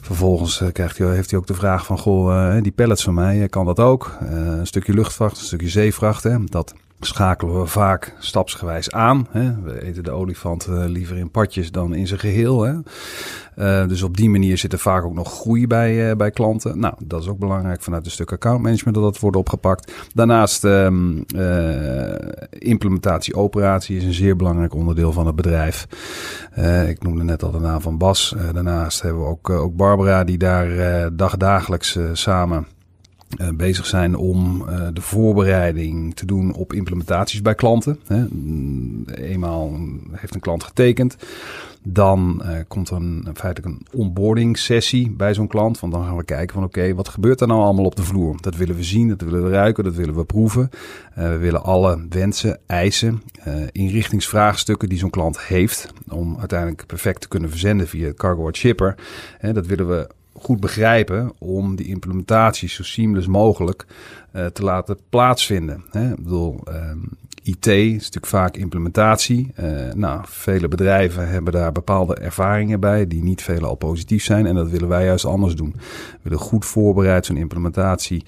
Vervolgens 0.00 0.62
krijgt 0.72 0.98
hij, 0.98 1.14
heeft 1.14 1.30
hij 1.30 1.38
ook 1.38 1.46
de 1.46 1.54
vraag 1.54 1.86
van, 1.86 1.98
goh, 1.98 2.56
die 2.62 2.72
pallets 2.72 3.04
van 3.04 3.14
mij, 3.14 3.48
kan 3.48 3.66
dat 3.66 3.80
ook? 3.80 4.16
Een 4.20 4.66
stukje 4.66 4.94
luchtvracht, 4.94 5.38
een 5.38 5.44
stukje 5.44 5.68
zeevracht, 5.68 6.22
hè? 6.22 6.44
dat 6.44 6.74
schakelen 7.00 7.60
we 7.60 7.66
vaak 7.66 8.14
stapsgewijs 8.18 8.90
aan. 8.90 9.26
Hè? 9.30 9.60
We 9.62 9.82
eten 9.82 10.04
de 10.04 10.10
olifant 10.10 10.66
eh, 10.66 10.84
liever 10.86 11.16
in 11.16 11.30
partjes 11.30 11.70
dan 11.70 11.94
in 11.94 12.06
zijn 12.06 12.20
geheel. 12.20 12.62
Hè? 12.62 12.72
Uh, 13.58 13.88
dus 13.88 14.02
op 14.02 14.16
die 14.16 14.30
manier 14.30 14.58
zit 14.58 14.72
er 14.72 14.78
vaak 14.78 15.04
ook 15.04 15.14
nog 15.14 15.32
groei 15.32 15.66
bij, 15.66 16.10
uh, 16.10 16.16
bij 16.16 16.30
klanten. 16.30 16.78
Nou, 16.78 16.94
dat 17.04 17.22
is 17.22 17.28
ook 17.28 17.38
belangrijk 17.38 17.82
vanuit 17.82 18.04
een 18.04 18.10
stuk 18.10 18.32
accountmanagement 18.32 18.96
dat 18.96 19.04
dat 19.04 19.20
wordt 19.20 19.36
opgepakt. 19.36 19.92
Daarnaast 20.14 20.64
um, 20.64 21.24
uh, 21.34 22.14
implementatie 22.50 23.34
operatie 23.34 23.96
is 23.96 24.04
een 24.04 24.12
zeer 24.12 24.36
belangrijk 24.36 24.74
onderdeel 24.74 25.12
van 25.12 25.26
het 25.26 25.36
bedrijf. 25.36 25.86
Ik 26.88 27.02
noemde 27.02 27.24
net 27.24 27.42
al 27.42 27.50
de 27.50 27.58
naam 27.58 27.80
van 27.80 27.98
Bas. 27.98 28.34
Daarnaast 28.52 29.02
hebben 29.02 29.22
we 29.22 29.28
ook, 29.28 29.50
ook 29.50 29.76
Barbara 29.76 30.24
die 30.24 30.38
daar 30.38 31.16
dagdagelijks 31.16 31.98
samen 32.12 32.66
uh, 33.36 33.48
bezig 33.54 33.86
zijn 33.86 34.16
om 34.16 34.62
uh, 34.68 34.86
de 34.92 35.00
voorbereiding 35.00 36.14
te 36.14 36.26
doen 36.26 36.54
op 36.54 36.72
implementaties 36.72 37.42
bij 37.42 37.54
klanten. 37.54 38.00
Hè. 38.06 38.26
Eenmaal 39.14 39.72
heeft 40.12 40.34
een 40.34 40.40
klant 40.40 40.64
getekend. 40.64 41.16
Dan 41.82 42.42
uh, 42.44 42.50
komt 42.68 42.90
er 42.90 43.00
feitelijk 43.34 43.64
een 43.64 43.86
onboarding 43.92 44.58
sessie 44.58 45.10
bij 45.10 45.34
zo'n 45.34 45.46
klant. 45.46 45.80
Want 45.80 45.92
dan 45.92 46.04
gaan 46.04 46.16
we 46.16 46.24
kijken 46.24 46.54
van 46.54 46.64
oké, 46.64 46.94
wat 46.94 47.08
gebeurt 47.08 47.40
er 47.40 47.46
nou 47.46 47.60
allemaal 47.60 47.84
op 47.84 47.96
de 47.96 48.02
vloer? 48.02 48.36
Dat 48.40 48.56
willen 48.56 48.76
we 48.76 48.82
zien, 48.82 49.08
dat 49.08 49.20
willen 49.20 49.44
we 49.44 49.50
ruiken, 49.50 49.84
dat 49.84 49.94
willen 49.94 50.14
we 50.14 50.24
proeven. 50.24 50.70
We 51.14 51.36
willen 51.36 51.62
alle 51.62 52.06
wensen, 52.08 52.58
eisen, 52.66 53.22
inrichtingsvraagstukken 53.72 54.88
die 54.88 54.98
zo'n 54.98 55.10
klant 55.10 55.40
heeft. 55.40 55.92
Om 56.08 56.38
uiteindelijk 56.38 56.86
perfect 56.86 57.20
te 57.20 57.28
kunnen 57.28 57.50
verzenden 57.50 57.88
via 57.88 58.12
Cargo 58.12 58.52
Shipper. 58.52 58.94
Dat 59.52 59.66
willen 59.66 59.88
we 59.88 60.08
goed 60.42 60.60
begrijpen 60.60 61.32
om 61.38 61.76
die 61.76 61.86
implementatie 61.86 62.68
zo 62.68 62.82
seamless 62.82 63.26
mogelijk 63.26 63.86
uh, 64.32 64.46
te 64.46 64.62
laten 64.62 64.98
plaatsvinden. 65.08 65.84
Hè? 65.90 66.10
Ik 66.10 66.22
bedoel, 66.22 66.60
um, 66.68 67.08
IT 67.42 67.66
is 67.66 67.92
natuurlijk 67.92 68.26
vaak 68.26 68.56
implementatie. 68.56 69.52
Uh, 69.60 69.92
nou, 69.92 70.20
vele 70.24 70.68
bedrijven 70.68 71.28
hebben 71.28 71.52
daar 71.52 71.72
bepaalde 71.72 72.14
ervaringen 72.14 72.80
bij 72.80 73.06
die 73.06 73.22
niet 73.22 73.42
vele 73.42 73.66
al 73.66 73.74
positief 73.74 74.24
zijn. 74.24 74.46
En 74.46 74.54
dat 74.54 74.70
willen 74.70 74.88
wij 74.88 75.04
juist 75.04 75.24
anders 75.24 75.54
doen. 75.54 75.72
We 75.76 76.18
willen 76.22 76.38
goed 76.38 76.64
voorbereid 76.64 77.26
zo'n 77.26 77.36
implementatie 77.36 78.24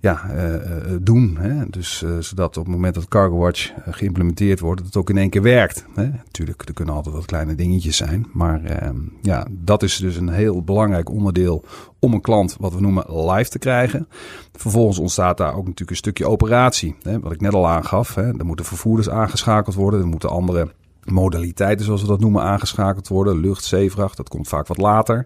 ja, 0.00 0.30
uh, 0.34 0.54
uh, 0.54 0.96
doen. 1.00 1.36
Hè? 1.40 1.66
Dus 1.70 2.04
zodat 2.20 2.56
op 2.56 2.64
het 2.64 2.74
moment 2.74 2.94
dat 2.94 3.08
CargoWatch 3.08 3.72
geïmplementeerd 3.90 4.60
wordt, 4.60 4.78
dat 4.78 4.86
het 4.86 4.96
ook 4.96 5.10
in 5.10 5.18
één 5.18 5.30
keer 5.30 5.42
werkt. 5.42 5.84
Hè? 5.94 6.08
Natuurlijk, 6.08 6.62
er 6.68 6.74
kunnen 6.74 6.94
altijd 6.94 7.14
wat 7.14 7.24
kleine 7.24 7.54
dingetjes 7.54 7.96
zijn. 7.96 8.26
Maar 8.32 8.64
ehm, 8.64 8.96
ja, 9.22 9.46
dat 9.50 9.82
is 9.82 9.96
dus 9.96 10.16
een 10.16 10.28
heel 10.28 10.62
belangrijk 10.62 11.10
onderdeel 11.10 11.64
om 11.98 12.12
een 12.12 12.20
klant, 12.20 12.56
wat 12.60 12.74
we 12.74 12.80
noemen, 12.80 13.30
live 13.30 13.50
te 13.50 13.58
krijgen. 13.58 14.08
Vervolgens 14.52 14.98
ontstaat 14.98 15.36
daar 15.36 15.54
ook 15.54 15.64
natuurlijk 15.64 15.90
een 15.90 15.96
stukje 15.96 16.26
operatie. 16.26 16.96
Hè? 17.02 17.20
Wat 17.20 17.32
ik 17.32 17.40
net 17.40 17.54
al 17.54 17.68
aangaf. 17.68 18.14
Hè? 18.14 18.38
Er 18.38 18.46
moeten 18.46 18.64
vervoerders 18.64 19.10
aangeschakeld 19.10 19.74
worden. 19.74 20.00
Er 20.00 20.06
moeten 20.06 20.30
andere 20.30 20.72
modaliteiten, 21.04 21.84
zoals 21.84 22.02
we 22.02 22.08
dat 22.08 22.20
noemen, 22.20 22.42
aangeschakeld 22.42 23.08
worden. 23.08 23.40
Lucht, 23.40 23.64
zeevracht, 23.64 24.16
dat 24.16 24.28
komt 24.28 24.48
vaak 24.48 24.66
wat 24.66 24.76
later. 24.76 25.24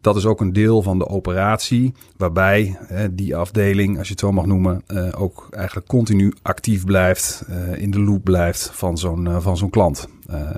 Dat 0.00 0.16
is 0.16 0.26
ook 0.26 0.40
een 0.40 0.52
deel 0.52 0.82
van 0.82 0.98
de 0.98 1.08
operatie, 1.08 1.94
waarbij 2.16 2.78
hè, 2.80 3.14
die 3.14 3.36
afdeling, 3.36 3.98
als 3.98 4.06
je 4.06 4.12
het 4.12 4.22
zo 4.22 4.32
mag 4.32 4.46
noemen, 4.46 4.82
uh, 4.88 5.08
ook 5.16 5.48
eigenlijk 5.50 5.86
continu 5.86 6.34
actief 6.42 6.84
blijft, 6.84 7.44
uh, 7.50 7.82
in 7.82 7.90
de 7.90 8.00
loop 8.00 8.24
blijft 8.24 8.70
van 8.74 8.98
zo'n 8.98 9.24
uh, 9.24 9.40
van 9.40 9.56
zo'n 9.56 9.70
klant. 9.70 10.08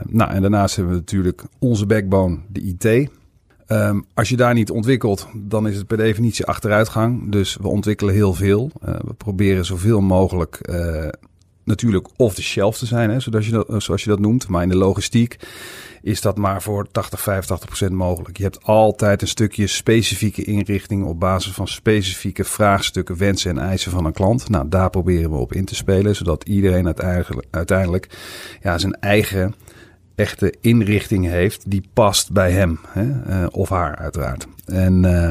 nou, 0.08 0.30
en 0.30 0.40
daarnaast 0.40 0.76
hebben 0.76 0.94
we 0.94 1.00
natuurlijk 1.00 1.44
onze 1.58 1.86
backbone, 1.86 2.38
de 2.48 2.60
IT. 2.60 3.10
Um, 3.66 4.04
als 4.14 4.28
je 4.28 4.36
daar 4.36 4.54
niet 4.54 4.70
ontwikkelt, 4.70 5.28
dan 5.34 5.68
is 5.68 5.76
het 5.76 5.86
per 5.86 5.96
definitie 5.96 6.44
achteruitgang. 6.44 7.32
Dus 7.32 7.56
we 7.60 7.68
ontwikkelen 7.68 8.14
heel 8.14 8.34
veel. 8.34 8.70
we 8.80 9.14
proberen 9.16 9.64
zoveel 9.64 10.00
mogelijk 10.00 10.60
natuurlijk 11.70 12.08
off 12.16 12.34
the 12.34 12.42
shelf 12.42 12.78
te 12.78 12.86
zijn, 12.86 13.10
hè, 13.10 13.20
zoals, 13.20 13.46
je 13.46 13.52
dat, 13.52 13.82
zoals 13.82 14.04
je 14.04 14.10
dat 14.10 14.18
noemt. 14.18 14.48
Maar 14.48 14.62
in 14.62 14.68
de 14.68 14.76
logistiek 14.76 15.38
is 16.02 16.20
dat 16.20 16.36
maar 16.36 16.62
voor 16.62 16.86
80, 16.90 17.20
85 17.20 17.66
procent 17.66 17.92
mogelijk. 17.92 18.36
Je 18.36 18.42
hebt 18.42 18.64
altijd 18.64 19.22
een 19.22 19.28
stukje 19.28 19.66
specifieke 19.66 20.44
inrichting 20.44 21.04
op 21.04 21.20
basis 21.20 21.52
van 21.52 21.68
specifieke 21.68 22.44
vraagstukken, 22.44 23.16
wensen 23.16 23.50
en 23.50 23.58
eisen 23.58 23.90
van 23.90 24.04
een 24.04 24.12
klant. 24.12 24.48
Nou, 24.48 24.68
daar 24.68 24.90
proberen 24.90 25.30
we 25.30 25.36
op 25.36 25.52
in 25.52 25.64
te 25.64 25.74
spelen, 25.74 26.16
zodat 26.16 26.44
iedereen 26.44 26.86
uiteindelijk, 26.86 27.46
uiteindelijk 27.50 28.08
ja, 28.62 28.78
zijn 28.78 28.94
eigen 28.94 29.54
echte 30.20 30.54
inrichting 30.60 31.26
heeft 31.26 31.70
die 31.70 31.82
past 31.92 32.32
bij 32.32 32.50
hem 32.50 32.78
hè? 32.88 33.04
Uh, 33.04 33.46
of 33.50 33.68
haar 33.68 33.96
uiteraard. 33.96 34.46
En 34.66 35.04
uh, 35.04 35.22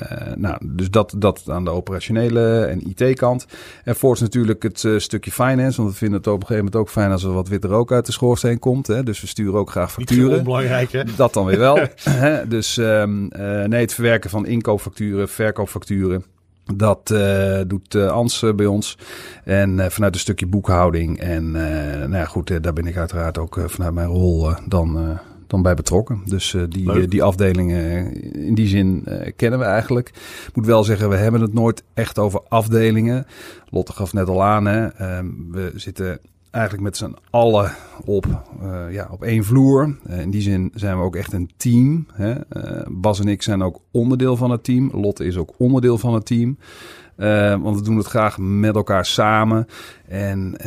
uh, 0.00 0.34
nou, 0.34 0.58
dus 0.64 0.90
dat, 0.90 1.14
dat 1.16 1.42
aan 1.46 1.64
de 1.64 1.70
operationele 1.70 2.64
en 2.64 2.88
IT-kant. 2.88 3.46
En 3.84 3.96
voorts 3.96 4.20
natuurlijk 4.20 4.62
het 4.62 4.82
uh, 4.82 4.98
stukje 4.98 5.30
finance, 5.30 5.80
want 5.80 5.92
we 5.92 5.98
vinden 5.98 6.18
het 6.18 6.26
op 6.26 6.40
een 6.40 6.46
gegeven 6.46 6.64
moment 6.64 6.82
ook 6.82 6.90
fijn 6.90 7.10
als 7.10 7.22
er 7.22 7.32
wat 7.32 7.48
witte 7.48 7.68
rook 7.68 7.92
uit 7.92 8.06
de 8.06 8.12
schoorsteen 8.12 8.58
komt. 8.58 8.86
Hè? 8.86 9.02
Dus 9.02 9.20
we 9.20 9.26
sturen 9.26 9.54
ook 9.54 9.70
graag 9.70 9.92
facturen. 9.92 10.34
Niet 10.34 10.44
belangrijk 10.44 10.92
hè? 10.92 11.02
Dat 11.16 11.34
dan 11.34 11.44
weer 11.44 11.58
wel. 11.58 11.78
dus 12.48 12.76
um, 12.76 13.28
nee, 13.66 13.80
het 13.80 13.94
verwerken 13.94 14.30
van 14.30 14.46
inkoopfacturen, 14.46 15.28
verkoopfacturen. 15.28 16.24
Dat 16.74 17.10
uh, 17.12 17.60
doet 17.66 17.94
uh, 17.94 18.06
Ans 18.06 18.42
uh, 18.42 18.54
bij 18.54 18.66
ons. 18.66 18.98
En 19.44 19.92
vanuit 19.92 20.14
een 20.14 20.20
stukje 20.20 20.46
boekhouding. 20.46 21.18
En 21.18 21.50
nou 21.50 22.16
ja, 22.16 22.24
goed, 22.24 22.62
daar 22.62 22.72
ben 22.72 22.86
ik 22.86 22.96
uiteraard 22.96 23.38
ook 23.38 23.60
vanuit 23.66 23.94
mijn 23.94 24.08
rol 24.08 24.50
dan, 24.68 25.18
dan 25.46 25.62
bij 25.62 25.74
betrokken. 25.74 26.22
Dus 26.24 26.56
die, 26.68 27.08
die 27.08 27.22
afdelingen 27.22 28.12
in 28.34 28.54
die 28.54 28.68
zin 28.68 29.06
kennen 29.36 29.58
we 29.58 29.64
eigenlijk. 29.64 30.08
Ik 30.46 30.54
moet 30.54 30.66
wel 30.66 30.84
zeggen, 30.84 31.08
we 31.08 31.16
hebben 31.16 31.40
het 31.40 31.54
nooit 31.54 31.82
echt 31.94 32.18
over 32.18 32.42
afdelingen. 32.48 33.26
Lotte 33.68 33.92
gaf 33.92 34.12
net 34.12 34.28
al 34.28 34.42
aan, 34.42 34.66
hè. 34.66 34.86
Ehm, 34.86 35.26
we 35.50 35.72
zitten 35.74 36.20
eigenlijk 36.50 36.84
met 36.84 36.96
z'n 36.96 37.16
allen 37.30 37.72
op, 38.04 38.26
uh, 38.62 38.92
ja, 38.92 39.08
op 39.10 39.22
één 39.22 39.44
vloer. 39.44 39.96
Uh, 40.08 40.20
in 40.20 40.30
die 40.30 40.42
zin 40.42 40.70
zijn 40.74 40.96
we 40.98 41.04
ook 41.04 41.16
echt 41.16 41.32
een 41.32 41.50
team. 41.56 42.06
Hè? 42.12 42.34
Uh, 42.34 42.86
Bas 42.88 43.20
en 43.20 43.28
ik 43.28 43.42
zijn 43.42 43.62
ook 43.62 43.80
onderdeel 43.90 44.36
van 44.36 44.50
het 44.50 44.64
team. 44.64 44.90
Lotte 44.92 45.24
is 45.24 45.36
ook 45.36 45.54
onderdeel 45.56 45.98
van 45.98 46.14
het 46.14 46.26
team. 46.26 46.58
Want 47.62 47.76
we 47.76 47.82
doen 47.82 47.96
het 47.96 48.06
graag 48.06 48.38
met 48.38 48.74
elkaar 48.74 49.04
samen. 49.04 49.66
En 50.10 50.54
uh, 50.56 50.66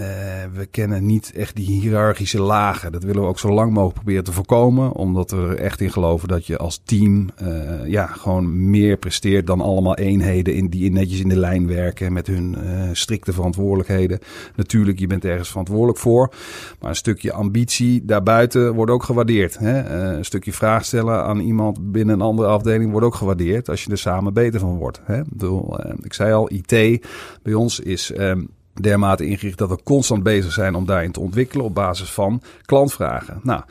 we 0.53 0.65
kennen 0.65 1.05
niet 1.05 1.31
echt 1.35 1.55
die 1.55 1.65
hiërarchische 1.65 2.41
lagen. 2.41 2.91
Dat 2.91 3.03
willen 3.03 3.21
we 3.21 3.27
ook 3.27 3.39
zo 3.39 3.53
lang 3.53 3.71
mogelijk 3.71 3.95
proberen 3.95 4.23
te 4.23 4.31
voorkomen. 4.31 4.91
Omdat 4.91 5.31
we 5.31 5.37
er 5.37 5.55
echt 5.55 5.81
in 5.81 5.91
geloven 5.91 6.27
dat 6.27 6.45
je 6.45 6.57
als 6.57 6.81
team 6.85 7.29
uh, 7.41 7.87
ja, 7.87 8.05
gewoon 8.05 8.69
meer 8.69 8.97
presteert 8.97 9.47
dan 9.47 9.61
allemaal 9.61 9.95
eenheden 9.95 10.55
in 10.55 10.67
die 10.69 10.91
netjes 10.91 11.19
in 11.19 11.29
de 11.29 11.39
lijn 11.39 11.67
werken 11.67 12.13
met 12.13 12.27
hun 12.27 12.57
strikte 12.91 13.33
verantwoordelijkheden. 13.33 14.19
Natuurlijk, 14.55 14.99
je 14.99 15.07
bent 15.07 15.25
ergens 15.25 15.49
verantwoordelijk 15.49 15.97
voor. 15.97 16.33
Maar 16.79 16.89
een 16.89 16.95
stukje 16.95 17.33
ambitie 17.33 18.05
daarbuiten 18.05 18.73
wordt 18.73 18.91
ook 18.91 19.03
gewaardeerd. 19.03 19.57
Hè? 19.57 19.83
een 20.15 20.25
stukje 20.25 20.53
vraag 20.53 20.85
stellen 20.85 21.23
aan 21.23 21.39
iemand 21.39 21.91
binnen 21.91 22.15
een 22.15 22.21
andere 22.21 22.47
afdeling 22.47 22.91
wordt 22.91 23.05
ook 23.05 23.15
gewaardeerd 23.15 23.69
als 23.69 23.83
je 23.83 23.91
er 23.91 23.97
samen 23.97 24.33
beter 24.33 24.59
van 24.59 24.77
wordt. 24.77 25.01
Hè? 25.03 25.19
Ik, 25.19 25.29
bedoel, 25.29 25.79
ik 26.01 26.13
zei 26.13 26.33
al, 26.33 26.42
IT 26.49 27.05
bij 27.43 27.53
ons 27.53 27.79
is. 27.79 28.17
Um, 28.17 28.49
dermate 28.81 29.25
ingericht 29.25 29.57
dat 29.57 29.69
we 29.69 29.83
constant 29.83 30.23
bezig 30.23 30.51
zijn 30.51 30.75
om 30.75 30.85
daarin 30.85 31.11
te 31.11 31.19
ontwikkelen 31.19 31.65
op 31.65 31.75
basis 31.75 32.11
van 32.11 32.41
klantvragen. 32.61 33.39
Nou, 33.43 33.61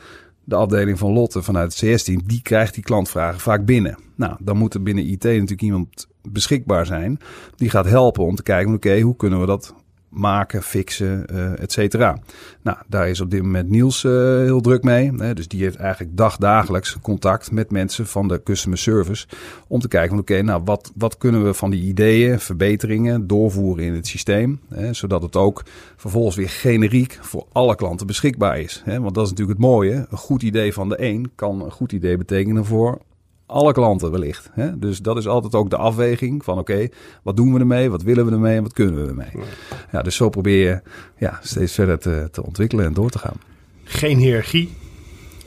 de 0.43 0.55
afdeling 0.55 0.99
van 0.99 1.13
Lotte 1.13 1.41
vanuit 1.41 1.79
het 1.79 1.95
CS-team, 1.95 2.21
die 2.25 2.41
krijgt 2.41 2.73
die 2.73 2.83
klantvragen 2.83 3.39
vaak 3.39 3.65
binnen. 3.65 3.97
Nou, 4.15 4.35
dan 4.39 4.57
moet 4.57 4.73
er 4.73 4.83
binnen 4.83 5.05
IT 5.05 5.23
natuurlijk 5.23 5.61
iemand 5.61 6.07
beschikbaar 6.29 6.85
zijn 6.85 7.19
die 7.55 7.69
gaat 7.69 7.85
helpen 7.85 8.23
om 8.23 8.35
te 8.35 8.43
kijken, 8.43 8.73
oké, 8.73 8.99
hoe 8.99 9.15
kunnen 9.15 9.39
we 9.39 9.45
dat 9.45 9.73
maken, 10.13 10.63
fixen, 10.63 11.25
uh, 11.33 11.61
et 11.61 11.71
cetera. 11.71 12.17
Nou, 12.61 12.77
daar 12.87 13.09
is 13.09 13.21
op 13.21 13.31
dit 13.31 13.41
moment 13.41 13.69
Niels 13.69 14.03
uh, 14.03 14.11
heel 14.37 14.61
druk 14.61 14.83
mee. 14.83 15.11
Hè? 15.17 15.33
Dus 15.33 15.47
die 15.47 15.63
heeft 15.63 15.75
eigenlijk 15.75 16.17
dagdagelijks 16.17 16.97
contact 17.01 17.51
met 17.51 17.71
mensen 17.71 18.07
van 18.07 18.27
de 18.27 18.43
customer 18.43 18.77
service. 18.77 19.27
Om 19.67 19.79
te 19.79 19.87
kijken, 19.87 20.19
oké, 20.19 20.31
okay, 20.31 20.43
nou, 20.43 20.61
wat, 20.65 20.91
wat 20.95 21.17
kunnen 21.17 21.43
we 21.43 21.53
van 21.53 21.69
die 21.69 21.83
ideeën, 21.83 22.39
verbeteringen 22.39 23.27
doorvoeren 23.27 23.85
in 23.85 23.93
het 23.93 24.07
systeem. 24.07 24.59
Hè? 24.73 24.93
Zodat 24.93 25.21
het 25.21 25.35
ook 25.35 25.63
vervolgens 25.95 26.35
weer 26.35 26.49
generiek 26.49 27.17
voor 27.21 27.45
alle 27.51 27.75
klanten 27.75 28.07
beschikbaar 28.07 28.59
is. 28.59 28.81
Hè? 28.85 28.99
Want 28.99 29.15
dat 29.15 29.23
is 29.23 29.29
natuurlijk 29.29 29.59
het 29.59 29.67
mooie. 29.67 30.05
Een 30.09 30.17
goed 30.17 30.43
idee 30.43 30.73
van 30.73 30.89
de 30.89 31.01
een 31.01 31.31
kan 31.35 31.61
een 31.61 31.71
goed 31.71 31.91
idee 31.91 32.17
betekenen 32.17 32.65
voor 32.65 32.99
alle 33.45 33.73
klanten 33.73 34.11
wellicht. 34.11 34.49
Hè? 34.51 34.79
Dus 34.79 34.99
dat 34.99 35.17
is 35.17 35.27
altijd 35.27 35.55
ook 35.55 35.69
de 35.69 35.77
afweging 35.77 36.43
van 36.43 36.57
oké, 36.57 36.71
okay, 36.71 36.91
wat 37.23 37.35
doen 37.35 37.53
we 37.53 37.59
ermee, 37.59 37.89
wat 37.89 38.01
willen 38.01 38.25
we 38.25 38.31
ermee 38.31 38.57
en 38.57 38.63
wat 38.63 38.73
kunnen 38.73 39.01
we 39.01 39.07
ermee. 39.07 39.45
Ja, 39.91 40.01
dus 40.01 40.15
zo 40.15 40.29
probeer 40.29 40.69
je 40.69 40.81
ja, 41.17 41.39
steeds 41.41 41.73
verder 41.73 41.99
te, 41.99 42.27
te 42.31 42.43
ontwikkelen 42.43 42.85
en 42.85 42.93
door 42.93 43.09
te 43.09 43.19
gaan. 43.19 43.37
Geen 43.83 44.17
hiërarchie, 44.17 44.73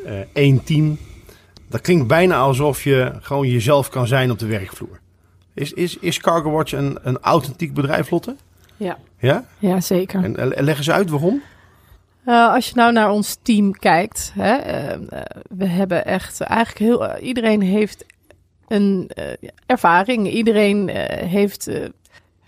uh, 0.07 0.13
één 0.33 0.65
team. 0.65 0.99
Dat 1.69 1.81
klinkt 1.81 2.07
bijna 2.07 2.37
alsof 2.37 2.85
je 2.85 3.13
gewoon 3.21 3.49
jezelf 3.49 3.89
kan 3.89 4.07
zijn 4.07 4.31
op 4.31 4.39
de 4.39 4.47
werkvloer. 4.47 5.01
Is, 5.55 5.73
is, 5.73 5.99
is 5.99 6.19
Cargo 6.19 6.51
Watch 6.51 6.73
een, 6.73 6.99
een 7.03 7.19
authentiek 7.19 7.75
bedrijf, 7.75 8.11
Lotte? 8.11 8.37
Ja. 8.77 8.99
Ja? 9.19 9.45
Ja, 9.59 9.81
zeker. 9.81 10.25
En, 10.25 10.57
en 10.57 10.65
leg 10.65 10.77
eens 10.79 10.91
uit 10.91 11.11
waarom. 11.11 11.43
Uh, 12.27 12.55
als 12.55 12.69
je 12.69 12.75
nou 12.75 12.93
naar 12.93 13.11
ons 13.11 13.39
team 13.43 13.73
kijkt, 13.73 14.33
hè, 14.35 14.57
uh, 14.93 15.21
we 15.49 15.67
hebben 15.67 16.05
echt 16.05 16.41
eigenlijk 16.41 16.79
heel. 16.79 17.17
Iedereen 17.17 17.63
heeft 17.63 18.05
een 18.69 19.11
ervaring. 19.67 20.31
Iedereen 20.31 20.89
heeft. 21.09 21.71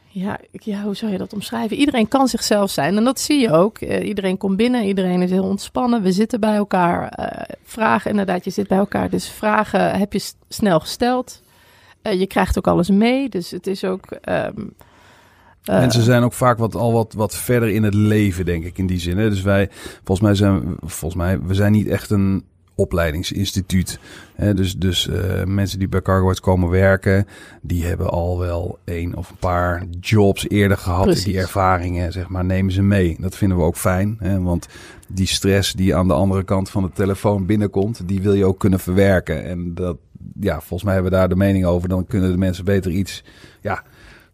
ja, 0.09 0.39
ja, 0.53 0.83
hoe 0.83 0.97
zou 0.97 1.13
je 1.13 1.19
dat 1.19 1.33
omschrijven? 1.33 1.77
Iedereen 1.77 2.09
kan 2.09 2.29
zichzelf 2.29 2.71
zijn. 2.71 2.97
En 2.97 3.05
dat 3.05 3.21
zie 3.21 3.41
je 3.41 3.53
ook. 3.53 3.79
iedereen 3.81 4.37
komt 4.37 4.57
binnen, 4.57 4.85
iedereen 4.85 5.23
is 5.23 5.31
heel 5.31 5.45
ontspannen. 5.45 6.03
We 6.03 6.13
zitten 6.13 6.41
bij 6.41 6.55
elkaar. 6.55 7.13
vragen, 7.65 8.11
inderdaad, 8.11 8.45
je 8.45 8.51
zit 8.51 8.69
bij 8.69 8.79
elkaar. 8.79 9.11
Dus 9.11 9.29
vragen 9.29 9.99
heb 9.99 10.13
je 10.13 10.33
snel 10.49 10.81
gesteld. 10.81 11.43
je 12.03 12.27
krijgt 12.27 12.59
ook 12.59 12.67
alles 12.67 12.91
mee. 12.91 13.29
Dus 13.29 13.51
het 13.51 13.67
is 13.67 13.85
ook. 13.85 14.05
Um, 14.29 14.75
uh, 15.69 15.79
Mensen 15.79 16.03
zijn 16.03 16.23
ook 16.23 16.33
vaak 16.33 16.59
wat, 16.59 16.75
al 16.75 16.93
wat, 16.93 17.13
wat 17.13 17.37
verder 17.37 17.69
in 17.69 17.83
het 17.83 17.95
leven, 17.95 18.45
denk 18.45 18.65
ik, 18.65 18.79
in 18.79 18.87
die 18.87 18.99
zin. 18.99 19.19
Hè? 19.19 19.31
Dus 19.31 19.43
wij, 19.43 19.69
volgens 20.05 20.21
mij 20.21 20.35
zijn, 20.35 20.77
volgens 20.81 21.15
mij, 21.15 21.41
we 21.41 21.55
zijn 21.55 21.73
niet 21.73 21.89
echt 21.89 22.11
een 22.11 22.45
opleidingsinstituut. 22.75 23.99
Hè? 24.35 24.55
Dus, 24.55 24.77
dus 24.77 25.07
uh, 25.07 25.45
mensen 25.45 25.79
die 25.79 25.89
bij 25.89 26.03
CargoWatch 26.03 26.41
komen 26.41 26.69
werken, 26.69 27.27
die 27.63 27.85
hebben 27.85 28.11
al 28.11 28.39
wel 28.39 28.79
één 28.85 29.17
of 29.17 29.31
een 29.31 29.37
paar 29.37 29.85
jobs 30.01 30.49
eerder 30.49 30.77
gehad. 30.77 31.05
Precies. 31.05 31.25
Die 31.25 31.39
ervaringen, 31.39 32.13
zeg 32.13 32.29
maar, 32.29 32.45
nemen 32.45 32.73
ze 32.73 32.83
mee. 32.83 33.17
Dat 33.21 33.37
vinden 33.37 33.59
we 33.59 33.65
ook 33.65 33.77
fijn, 33.77 34.17
hè? 34.19 34.41
want 34.41 34.67
die 35.09 35.27
stress 35.27 35.73
die 35.73 35.97
aan 35.97 36.09
de 36.09 36.15
andere 36.15 36.45
kant 36.45 36.71
van 36.71 36.83
de 36.83 36.91
telefoon 36.95 37.47
binnenkomt, 37.47 38.09
die 38.09 38.23
wil 38.23 38.35
je 38.35 38.45
ook 38.45 38.59
kunnen 38.59 38.81
verwerken. 38.81 39.45
En 39.45 39.75
dat, 39.75 39.97
ja, 40.41 40.59
volgens 40.59 40.83
mij 40.83 40.95
hebben 40.95 41.13
we 41.13 41.19
daar 41.19 41.29
de 41.29 41.37
mening 41.37 41.65
over. 41.65 41.89
Dan 41.89 42.07
kunnen 42.07 42.31
de 42.31 42.39
mensen 42.39 42.65
beter 42.65 42.91
iets, 42.91 43.25
ja 43.61 43.83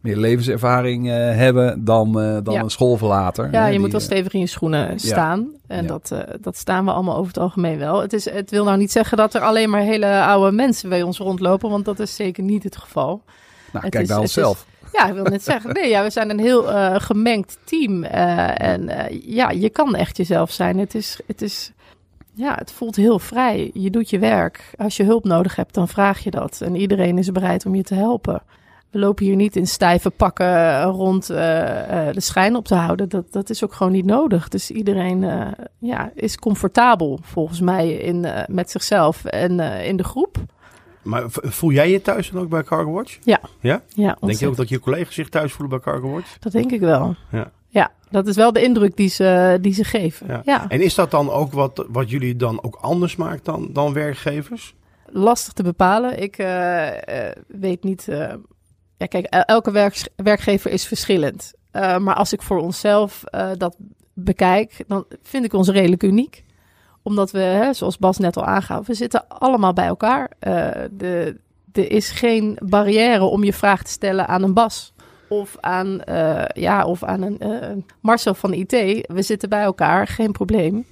meer 0.04 0.16
levenservaring 0.16 1.06
uh, 1.06 1.12
hebben 1.14 1.84
dan, 1.84 2.08
uh, 2.08 2.38
dan 2.42 2.54
ja. 2.54 2.60
een 2.60 2.70
schoolverlater. 2.70 3.48
Ja, 3.52 3.64
je 3.64 3.70
die, 3.70 3.80
moet 3.80 3.92
wel 3.92 4.00
stevig 4.00 4.32
in 4.32 4.40
je 4.40 4.46
schoenen 4.46 4.98
staan. 5.00 5.40
Ja. 5.40 5.74
En 5.76 5.82
ja. 5.82 5.88
Dat, 5.88 6.10
uh, 6.12 6.18
dat 6.40 6.56
staan 6.56 6.84
we 6.84 6.90
allemaal 6.90 7.16
over 7.16 7.26
het 7.26 7.38
algemeen 7.38 7.78
wel. 7.78 8.00
Het, 8.00 8.12
is, 8.12 8.30
het 8.30 8.50
wil 8.50 8.64
nou 8.64 8.78
niet 8.78 8.92
zeggen 8.92 9.16
dat 9.16 9.34
er 9.34 9.40
alleen 9.40 9.70
maar 9.70 9.80
hele 9.80 10.22
oude 10.22 10.52
mensen 10.52 10.88
bij 10.88 11.02
ons 11.02 11.18
rondlopen, 11.18 11.70
want 11.70 11.84
dat 11.84 11.98
is 11.98 12.14
zeker 12.14 12.42
niet 12.42 12.62
het 12.62 12.76
geval. 12.76 13.22
Nou, 13.72 13.84
het 13.84 13.94
kijk 13.94 14.04
is, 14.04 14.10
naar 14.10 14.18
onszelf. 14.18 14.66
Is, 14.82 14.88
ja, 14.92 15.06
ik 15.06 15.14
wil 15.14 15.24
net 15.24 15.42
zeggen. 15.52 15.72
Nee, 15.72 15.88
ja, 15.88 16.02
we 16.02 16.10
zijn 16.10 16.30
een 16.30 16.40
heel 16.40 16.62
gemengd 17.00 17.58
team. 17.64 18.04
en 18.04 18.90
ja, 19.26 19.50
je 19.50 19.70
kan 19.70 19.94
echt 19.94 20.16
jezelf 20.16 20.50
zijn. 20.50 20.78
Het 20.78 20.94
is... 20.94 21.18
Het 21.26 21.42
is 21.42 21.72
ja, 22.36 22.54
het 22.54 22.72
voelt 22.72 22.96
heel 22.96 23.18
vrij. 23.18 23.70
Je 23.74 23.90
doet 23.90 24.10
je 24.10 24.18
werk. 24.18 24.74
Als 24.76 24.96
je 24.96 25.04
hulp 25.04 25.24
nodig 25.24 25.56
hebt, 25.56 25.74
dan 25.74 25.88
vraag 25.88 26.24
je 26.24 26.30
dat. 26.30 26.60
En 26.60 26.76
iedereen 26.76 27.18
is 27.18 27.32
bereid 27.32 27.66
om 27.66 27.74
je 27.74 27.82
te 27.82 27.94
helpen 27.94 28.42
we 28.94 29.00
lopen 29.00 29.24
hier 29.24 29.36
niet 29.36 29.56
in 29.56 29.66
stijve 29.66 30.10
pakken 30.10 30.82
rond 30.82 31.30
uh, 31.30 31.36
uh, 31.38 32.12
de 32.12 32.20
schijn 32.20 32.56
op 32.56 32.66
te 32.66 32.74
houden. 32.74 33.08
Dat, 33.08 33.32
dat 33.32 33.50
is 33.50 33.64
ook 33.64 33.72
gewoon 33.72 33.92
niet 33.92 34.04
nodig. 34.04 34.48
Dus 34.48 34.70
iedereen 34.70 35.22
uh, 35.22 35.46
ja, 35.78 36.10
is 36.14 36.36
comfortabel 36.36 37.18
volgens 37.22 37.60
mij 37.60 37.92
in, 37.92 38.26
met 38.46 38.70
zichzelf 38.70 39.24
en 39.24 39.60
in 39.60 39.96
de 39.96 40.04
groep. 40.04 40.36
Maar 41.02 41.24
voel 41.28 41.70
jij 41.70 41.90
je 41.90 42.02
thuis 42.02 42.30
dan 42.30 42.42
ook 42.42 42.48
bij 42.48 42.62
Cargo 42.62 42.92
Watch? 42.92 43.18
Ja. 43.22 43.40
Ja? 43.60 43.82
ja 43.88 44.16
denk 44.20 44.38
je 44.38 44.48
ook 44.48 44.56
dat 44.56 44.68
je 44.68 44.80
collega's 44.80 45.14
zich 45.14 45.28
thuis 45.28 45.52
voelen 45.52 45.80
bij 45.80 45.92
Cargo 45.92 46.10
Watch? 46.10 46.38
Dat 46.38 46.52
denk 46.52 46.72
ik 46.72 46.80
wel. 46.80 47.14
Ja. 47.30 47.50
Ja, 47.68 47.92
dat 48.10 48.26
is 48.26 48.36
wel 48.36 48.52
de 48.52 48.62
indruk 48.62 48.96
die 48.96 49.08
ze, 49.08 49.58
die 49.60 49.74
ze 49.74 49.84
geven. 49.84 50.26
Ja. 50.26 50.42
ja. 50.44 50.68
En 50.68 50.80
is 50.80 50.94
dat 50.94 51.10
dan 51.10 51.30
ook 51.30 51.52
wat, 51.52 51.86
wat 51.88 52.10
jullie 52.10 52.36
dan 52.36 52.62
ook 52.62 52.78
anders 52.80 53.16
maakt 53.16 53.44
dan, 53.44 53.68
dan 53.72 53.92
werkgevers? 53.92 54.74
Lastig 55.06 55.52
te 55.52 55.62
bepalen. 55.62 56.22
Ik 56.22 56.36
weet 57.48 57.82
niet 57.82 58.08
ja, 58.96 59.06
kijk, 59.06 59.26
elke 59.26 59.70
werk, 59.70 60.08
werkgever 60.16 60.70
is 60.70 60.86
verschillend. 60.86 61.52
Uh, 61.72 61.98
maar 61.98 62.14
als 62.14 62.32
ik 62.32 62.42
voor 62.42 62.58
onszelf 62.58 63.24
uh, 63.34 63.50
dat 63.56 63.76
bekijk, 64.12 64.84
dan 64.86 65.04
vind 65.22 65.44
ik 65.44 65.52
ons 65.52 65.68
redelijk 65.68 66.02
uniek. 66.02 66.44
Omdat 67.02 67.30
we, 67.30 67.38
hè, 67.38 67.72
zoals 67.72 67.98
Bas 67.98 68.18
net 68.18 68.36
al 68.36 68.44
aangaf, 68.44 68.86
we 68.86 68.94
zitten 68.94 69.28
allemaal 69.28 69.72
bij 69.72 69.86
elkaar. 69.86 70.30
Uh, 70.40 70.70
de, 70.90 71.36
er 71.72 71.90
is 71.90 72.10
geen 72.10 72.58
barrière 72.62 73.24
om 73.24 73.44
je 73.44 73.52
vraag 73.52 73.82
te 73.82 73.90
stellen 73.90 74.26
aan 74.26 74.42
een 74.42 74.54
Bas 74.54 74.94
of 75.28 75.56
aan, 75.60 76.02
eh, 76.02 76.44
ja, 76.54 76.84
of 76.84 77.04
aan 77.04 77.22
een 77.22 77.38
eh, 77.38 77.76
Marcel 78.00 78.34
van 78.34 78.52
IT. 78.52 78.70
We 79.06 79.22
zitten 79.22 79.48
bij 79.48 79.62
elkaar, 79.62 80.06
geen 80.06 80.32
probleem. 80.32 80.86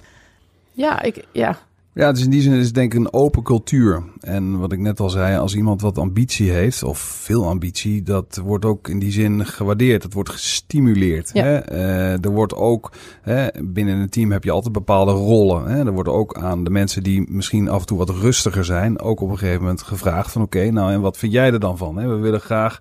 Ja, 0.71 1.01
ik, 1.01 1.25
ja, 1.31 1.57
Ja, 1.95 2.11
dus 2.11 2.23
in 2.23 2.29
die 2.29 2.41
zin 2.41 2.53
is 2.53 2.65
het 2.65 2.75
denk 2.75 2.93
ik 2.93 2.99
een 2.99 3.13
open 3.13 3.43
cultuur. 3.43 4.03
En 4.19 4.59
wat 4.59 4.71
ik 4.71 4.79
net 4.79 4.99
al 4.99 5.09
zei, 5.09 5.37
als 5.37 5.55
iemand 5.55 5.81
wat 5.81 5.97
ambitie 5.97 6.51
heeft, 6.51 6.83
of 6.83 6.99
veel 6.99 7.47
ambitie, 7.47 8.03
dat 8.03 8.41
wordt 8.43 8.65
ook 8.65 8.87
in 8.87 8.99
die 8.99 9.11
zin 9.11 9.45
gewaardeerd. 9.45 10.03
Het 10.03 10.13
wordt 10.13 10.29
gestimuleerd. 10.29 11.29
Ja. 11.33 11.43
Hè? 11.43 11.57
Eh, 11.57 12.23
er 12.23 12.31
wordt 12.31 12.55
ook, 12.55 12.91
hè, 13.21 13.47
binnen 13.63 13.97
een 13.97 14.09
team 14.09 14.31
heb 14.31 14.43
je 14.43 14.51
altijd 14.51 14.73
bepaalde 14.73 15.11
rollen. 15.11 15.65
Hè? 15.65 15.85
Er 15.85 15.91
wordt 15.91 16.09
ook 16.09 16.37
aan 16.37 16.63
de 16.63 16.69
mensen 16.69 17.03
die 17.03 17.31
misschien 17.31 17.69
af 17.69 17.79
en 17.79 17.85
toe 17.85 17.97
wat 17.97 18.09
rustiger 18.09 18.65
zijn, 18.65 18.99
ook 18.99 19.21
op 19.21 19.29
een 19.29 19.37
gegeven 19.37 19.61
moment 19.61 19.81
gevraagd 19.81 20.31
van 20.31 20.41
oké, 20.41 20.71
nou 20.71 20.91
en 20.91 21.01
wat 21.01 21.17
vind 21.17 21.31
jij 21.31 21.51
er 21.51 21.59
dan 21.59 21.77
van? 21.77 21.97
Hè? 21.97 22.07
We 22.07 22.15
willen 22.15 22.41
graag 22.41 22.79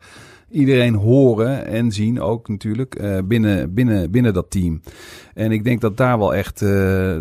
iedereen 0.52 0.94
horen 0.94 1.66
en 1.66 1.92
zien 1.92 2.20
ook 2.20 2.48
natuurlijk 2.48 2.94
eh, 2.94 3.18
binnen, 3.24 3.74
binnen, 3.74 4.10
binnen 4.10 4.34
dat 4.34 4.50
team. 4.50 4.80
En 5.34 5.52
ik 5.52 5.64
denk 5.64 5.80
dat 5.80 5.96
daar 5.96 6.18
wel 6.18 6.34
echt 6.34 6.62
eh, 6.62 6.68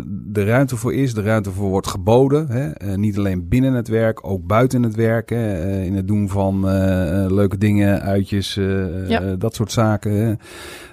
de 0.08 0.44
ruimte 0.44 0.76
voor 0.76 0.94
is. 0.94 1.14
De 1.14 1.22
ruimte 1.22 1.50
voor 1.50 1.68
wordt 1.68 1.86
geboden. 1.86 2.48
Hè? 2.48 2.70
Eh, 2.70 2.94
niet 2.94 3.18
alleen 3.18 3.48
binnen 3.48 3.72
het 3.72 3.88
werk, 3.88 4.26
ook 4.26 4.46
buiten 4.46 4.82
het 4.82 4.94
werk. 4.94 5.30
Hè? 5.30 5.80
In 5.82 5.94
het 5.94 6.08
doen 6.08 6.28
van 6.28 6.60
leuke 7.34 7.58
dingen, 7.58 8.02
uitjes, 8.02 8.54
Ja. 9.08 9.36
dat 9.36 9.54
soort 9.54 9.72
zaken. 9.72 10.12
Hè? 10.12 10.34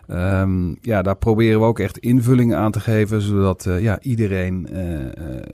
Ehm, 0.07 0.75
ja, 0.81 1.01
daar 1.01 1.17
proberen 1.17 1.59
we 1.59 1.65
ook 1.65 1.79
echt 1.79 1.97
invulling 1.97 2.53
aan 2.55 2.71
te 2.71 2.79
geven. 2.79 3.21
Zodat 3.21 3.67
ja, 3.79 3.99
iedereen, 4.01 4.67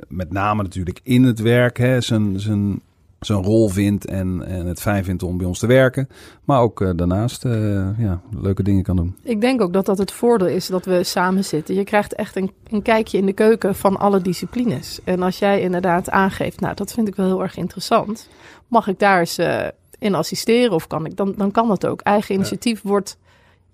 met 0.08 0.32
name 0.32 0.64
natuurlijk 0.64 1.00
in 1.04 1.24
het 1.24 1.40
werk, 1.40 1.78
hè, 1.78 2.02
zijn, 2.02 2.40
zijn, 2.40 2.82
zijn 3.26 3.44
rol 3.44 3.70
vindt. 3.70 4.06
En, 4.06 4.44
en 4.48 4.66
het 4.66 4.82
fijn 4.82 5.04
vindt 5.04 5.24
om 5.24 5.38
bij 5.38 5.48
ons 5.48 5.60
te 5.60 5.68
werken. 5.68 6.10
Maar 6.44 6.62
ook 6.62 6.82
eh, 6.82 6.90
daarnaast 6.96 7.46
eh, 7.46 8.00
ja, 8.00 8.22
leuke 8.42 8.64
dingen 8.64 8.84
kan 8.84 8.96
doen. 8.96 9.16
ik 9.24 9.42
denk 9.42 9.62
ook 9.62 9.74
dat 9.74 9.86
dat 9.86 9.98
het 9.98 10.12
voordeel 10.12 10.48
is 10.48 10.68
dat 10.68 10.86
we 10.86 11.04
samen 11.04 11.44
zitten. 11.44 11.76
Je 11.76 11.84
krijgt 11.84 12.14
echt 12.14 12.36
een, 12.36 12.52
een 12.70 12.82
kijkje 12.82 13.18
in 13.18 13.26
de 13.26 13.34
keuken 13.34 13.76
van 13.76 13.98
alle 13.98 14.22
disciplines. 14.22 15.00
En 15.04 15.22
als 15.22 15.40
jij 15.40 15.62
inderdaad 15.62 16.10
aangeeft, 16.10 16.60
nou, 16.60 16.76
dat 16.76 16.94
vind 16.94 17.08
ik 17.08 17.16
wel 17.16 17.26
heel 17.26 17.42
erg 17.42 17.58
interessant. 17.58 18.30
Mag 18.68 18.88
ik 18.88 19.00
daar 19.00 19.20
eens 19.20 19.38
eh, 19.38 19.68
in 20.00 20.16
assisteren 20.16 20.72
of 20.72 20.88
kan 20.88 21.06
ik? 21.06 21.18
Dan, 21.18 21.34
dan 21.38 21.52
kan 21.52 21.68
dat 21.68 21.86
ook. 21.86 22.02
Eigen 22.02 22.36
initiatief 22.36 22.82
wordt 22.82 23.18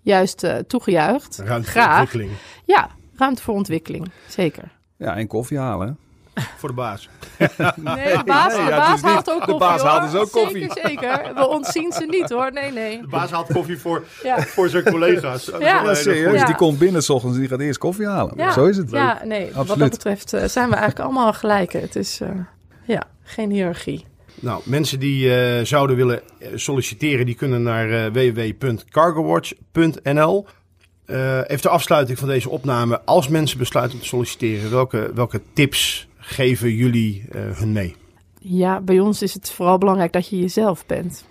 juist 0.01 0.43
eh, 0.43 0.55
toegejuicht. 0.55 1.37
Ruimte 1.37 1.71
voor 1.71 1.81
Graag. 1.81 1.99
ontwikkeling 1.99 2.31
Ja, 2.65 2.89
ruimte 3.15 3.41
voor 3.41 3.53
ontwikkeling. 3.53 4.11
Zeker. 4.27 4.71
Ja, 4.97 5.15
en 5.15 5.27
koffie 5.27 5.57
halen. 5.57 5.97
Voor 6.57 6.69
de 6.69 6.75
baas. 6.75 7.09
Nee, 7.37 7.49
de 8.17 8.21
baas, 8.25 8.55
nee, 8.55 8.65
de 8.65 8.69
baas 8.71 9.01
niet- 9.01 9.11
haalt 9.11 9.29
ook 9.29 9.39
de 9.39 9.45
koffie. 9.45 9.57
baas 9.67 9.81
hoor. 9.81 9.89
haalt 9.89 10.11
dus 10.11 10.21
ook 10.21 10.31
koffie. 10.31 10.61
Zeker, 10.61 10.81
zeker. 10.89 11.31
We 11.35 11.47
ontzien 11.47 11.91
ze 11.91 12.05
niet 12.05 12.29
hoor. 12.29 12.51
Nee, 12.53 12.71
nee. 12.71 13.01
De 13.01 13.07
baas 13.07 13.31
haalt 13.31 13.47
koffie 13.53 13.79
voor, 13.79 14.03
Ja. 14.23 14.41
voor 14.41 14.69
zijn 14.69 14.83
collega's. 14.83 15.51
Ja. 15.59 15.93
serieus. 15.93 16.39
Ja. 16.39 16.45
Die 16.45 16.55
komt 16.55 16.79
binnen 16.79 17.03
s 17.03 17.09
ochtends 17.09 17.35
en 17.35 17.41
die 17.41 17.49
gaat 17.51 17.59
eerst 17.59 17.79
koffie 17.79 18.07
halen. 18.07 18.33
Ja. 18.37 18.51
Zo 18.51 18.65
is 18.65 18.77
het. 18.77 18.91
Ja, 18.91 19.21
nee. 19.25 19.51
Wat 19.53 19.67
dat 19.67 19.77
betreft 19.77 20.33
eh, 20.33 20.43
zijn 20.47 20.69
we 20.69 20.75
eigenlijk 20.75 21.05
allemaal 21.05 21.33
gelijk. 21.33 21.71
Het 21.73 21.95
is, 21.95 22.19
eh, 22.21 22.29
ja, 22.85 23.03
geen 23.23 23.51
hiërarchie. 23.51 24.05
Nou, 24.39 24.61
mensen 24.65 24.99
die 24.99 25.35
eh, 25.35 25.65
zouden 25.65 25.95
willen 25.95 26.21
solliciteren, 26.55 27.25
die 27.25 27.35
kunnen 27.35 27.63
naar 27.63 28.11
www.cargowatch.nl. 28.11 30.45
Eh 31.05 31.37
even 31.37 31.61
de 31.61 31.69
afsluiting 31.69 32.19
van 32.19 32.27
deze 32.27 32.49
opname. 32.49 33.01
Als 33.05 33.27
mensen 33.27 33.57
besluiten 33.57 33.95
om 33.95 34.01
te 34.01 34.07
solliciteren, 34.07 34.71
welke, 34.71 35.11
welke 35.15 35.41
tips 35.53 36.07
geven 36.21 36.73
jullie 36.73 37.25
eh, 37.31 37.41
hun 37.57 37.71
mee? 37.71 37.95
Ja, 38.39 38.81
bij 38.81 38.99
ons 38.99 39.21
is 39.21 39.33
het 39.33 39.49
vooral 39.49 39.77
belangrijk 39.77 40.13
dat 40.13 40.27
je 40.27 40.39
jezelf 40.39 40.85
bent. 40.85 41.25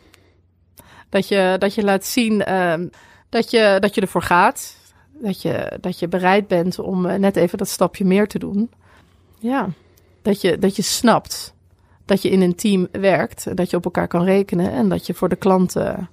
Dat 1.09 1.29
je, 1.29 1.57
dat 1.59 1.75
je 1.75 1.83
laat 1.83 2.05
zien 2.05 2.45
ehm, 2.45 2.89
dat, 3.29 3.51
je, 3.51 3.77
dat 3.81 3.95
je 3.95 4.01
ervoor 4.01 4.23
gaat. 4.23 4.77
Dat 5.13 5.43
je, 5.43 5.79
dat 5.81 5.99
je 5.99 6.09
bereid 6.09 6.49
bent 6.49 6.79
om 6.79 7.07
eh, 7.07 7.19
net 7.19 7.37
even 7.37 7.59
dat 7.59 7.69
stapje 7.69 8.05
meer 8.05 8.29
te 8.29 8.39
doen. 8.39 8.71
Ja, 9.39 9.69
dat 10.23 10.41
je, 10.41 10.59
dat 10.59 10.77
je 10.77 10.83
snapt 10.83 11.55
dat 12.05 12.23
je 12.23 12.31
in 12.31 12.41
een 12.41 12.55
team 12.55 12.89
werkt. 12.93 13.57
Dat 13.57 13.71
je 13.71 13.77
op 13.77 13.85
elkaar 13.85 14.09
kan 14.09 14.25
rekenen 14.25 14.73
en 14.73 14.89
dat 14.89 15.07
je 15.07 15.15
voor 15.15 15.29
de 15.29 15.37
klanten 15.37 16.11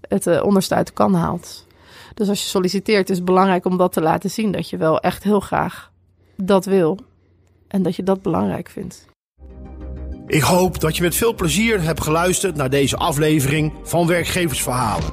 het 0.00 0.26
eh, 0.26 0.44
onderste 0.44 0.74
uit 0.74 0.86
de 0.86 0.92
kan 0.92 1.14
haalt. 1.14 1.66
Dus 2.14 2.28
als 2.28 2.42
je 2.42 2.48
solliciteert 2.48 3.10
is 3.10 3.16
het 3.16 3.24
belangrijk 3.24 3.64
om 3.64 3.76
dat 3.76 3.92
te 3.92 4.00
laten 4.00 4.30
zien. 4.30 4.52
Dat 4.52 4.70
je 4.70 4.76
wel 4.76 5.00
echt 5.00 5.22
heel 5.22 5.40
graag 5.40 5.92
dat 6.36 6.64
wil. 6.64 6.98
En 7.76 7.82
dat 7.82 7.96
je 7.96 8.02
dat 8.02 8.22
belangrijk 8.22 8.68
vindt. 8.68 9.06
Ik 10.26 10.42
hoop 10.42 10.80
dat 10.80 10.96
je 10.96 11.02
met 11.02 11.14
veel 11.14 11.34
plezier 11.34 11.82
hebt 11.82 12.02
geluisterd 12.02 12.56
naar 12.56 12.70
deze 12.70 12.96
aflevering 12.96 13.72
van 13.82 14.06
Werkgeversverhalen. 14.06 15.12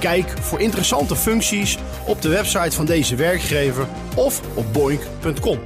Kijk 0.00 0.28
voor 0.40 0.60
interessante 0.60 1.16
functies 1.16 1.78
op 2.06 2.22
de 2.22 2.28
website 2.28 2.76
van 2.76 2.84
deze 2.84 3.16
werkgever 3.16 3.86
of 4.16 4.40
op 4.54 4.72
boink.com. 4.72 5.58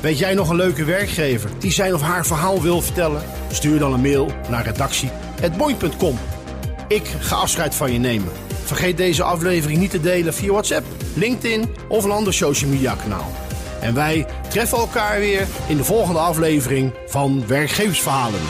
Weet 0.00 0.18
jij 0.18 0.34
nog 0.34 0.48
een 0.48 0.56
leuke 0.56 0.84
werkgever 0.84 1.50
die 1.58 1.72
zijn 1.72 1.94
of 1.94 2.00
haar 2.02 2.26
verhaal 2.26 2.62
wil 2.62 2.80
vertellen? 2.80 3.22
Stuur 3.50 3.78
dan 3.78 3.92
een 3.92 4.00
mail 4.00 4.30
naar 4.48 4.64
redactie.boink.com. 4.64 6.18
Ik 6.88 7.06
ga 7.20 7.36
afscheid 7.36 7.74
van 7.74 7.92
je 7.92 7.98
nemen. 7.98 8.32
Vergeet 8.64 8.96
deze 8.96 9.22
aflevering 9.22 9.78
niet 9.78 9.90
te 9.90 10.00
delen 10.00 10.34
via 10.34 10.50
WhatsApp, 10.50 10.86
LinkedIn 11.14 11.68
of 11.88 12.04
een 12.04 12.10
ander 12.10 12.34
social 12.34 12.70
media 12.70 12.94
kanaal. 12.94 13.48
En 13.80 13.94
wij 13.94 14.26
treffen 14.48 14.78
elkaar 14.78 15.18
weer 15.18 15.46
in 15.66 15.76
de 15.76 15.84
volgende 15.84 16.20
aflevering 16.20 16.92
van 17.06 17.46
Werkgeversverhalen. 17.46 18.40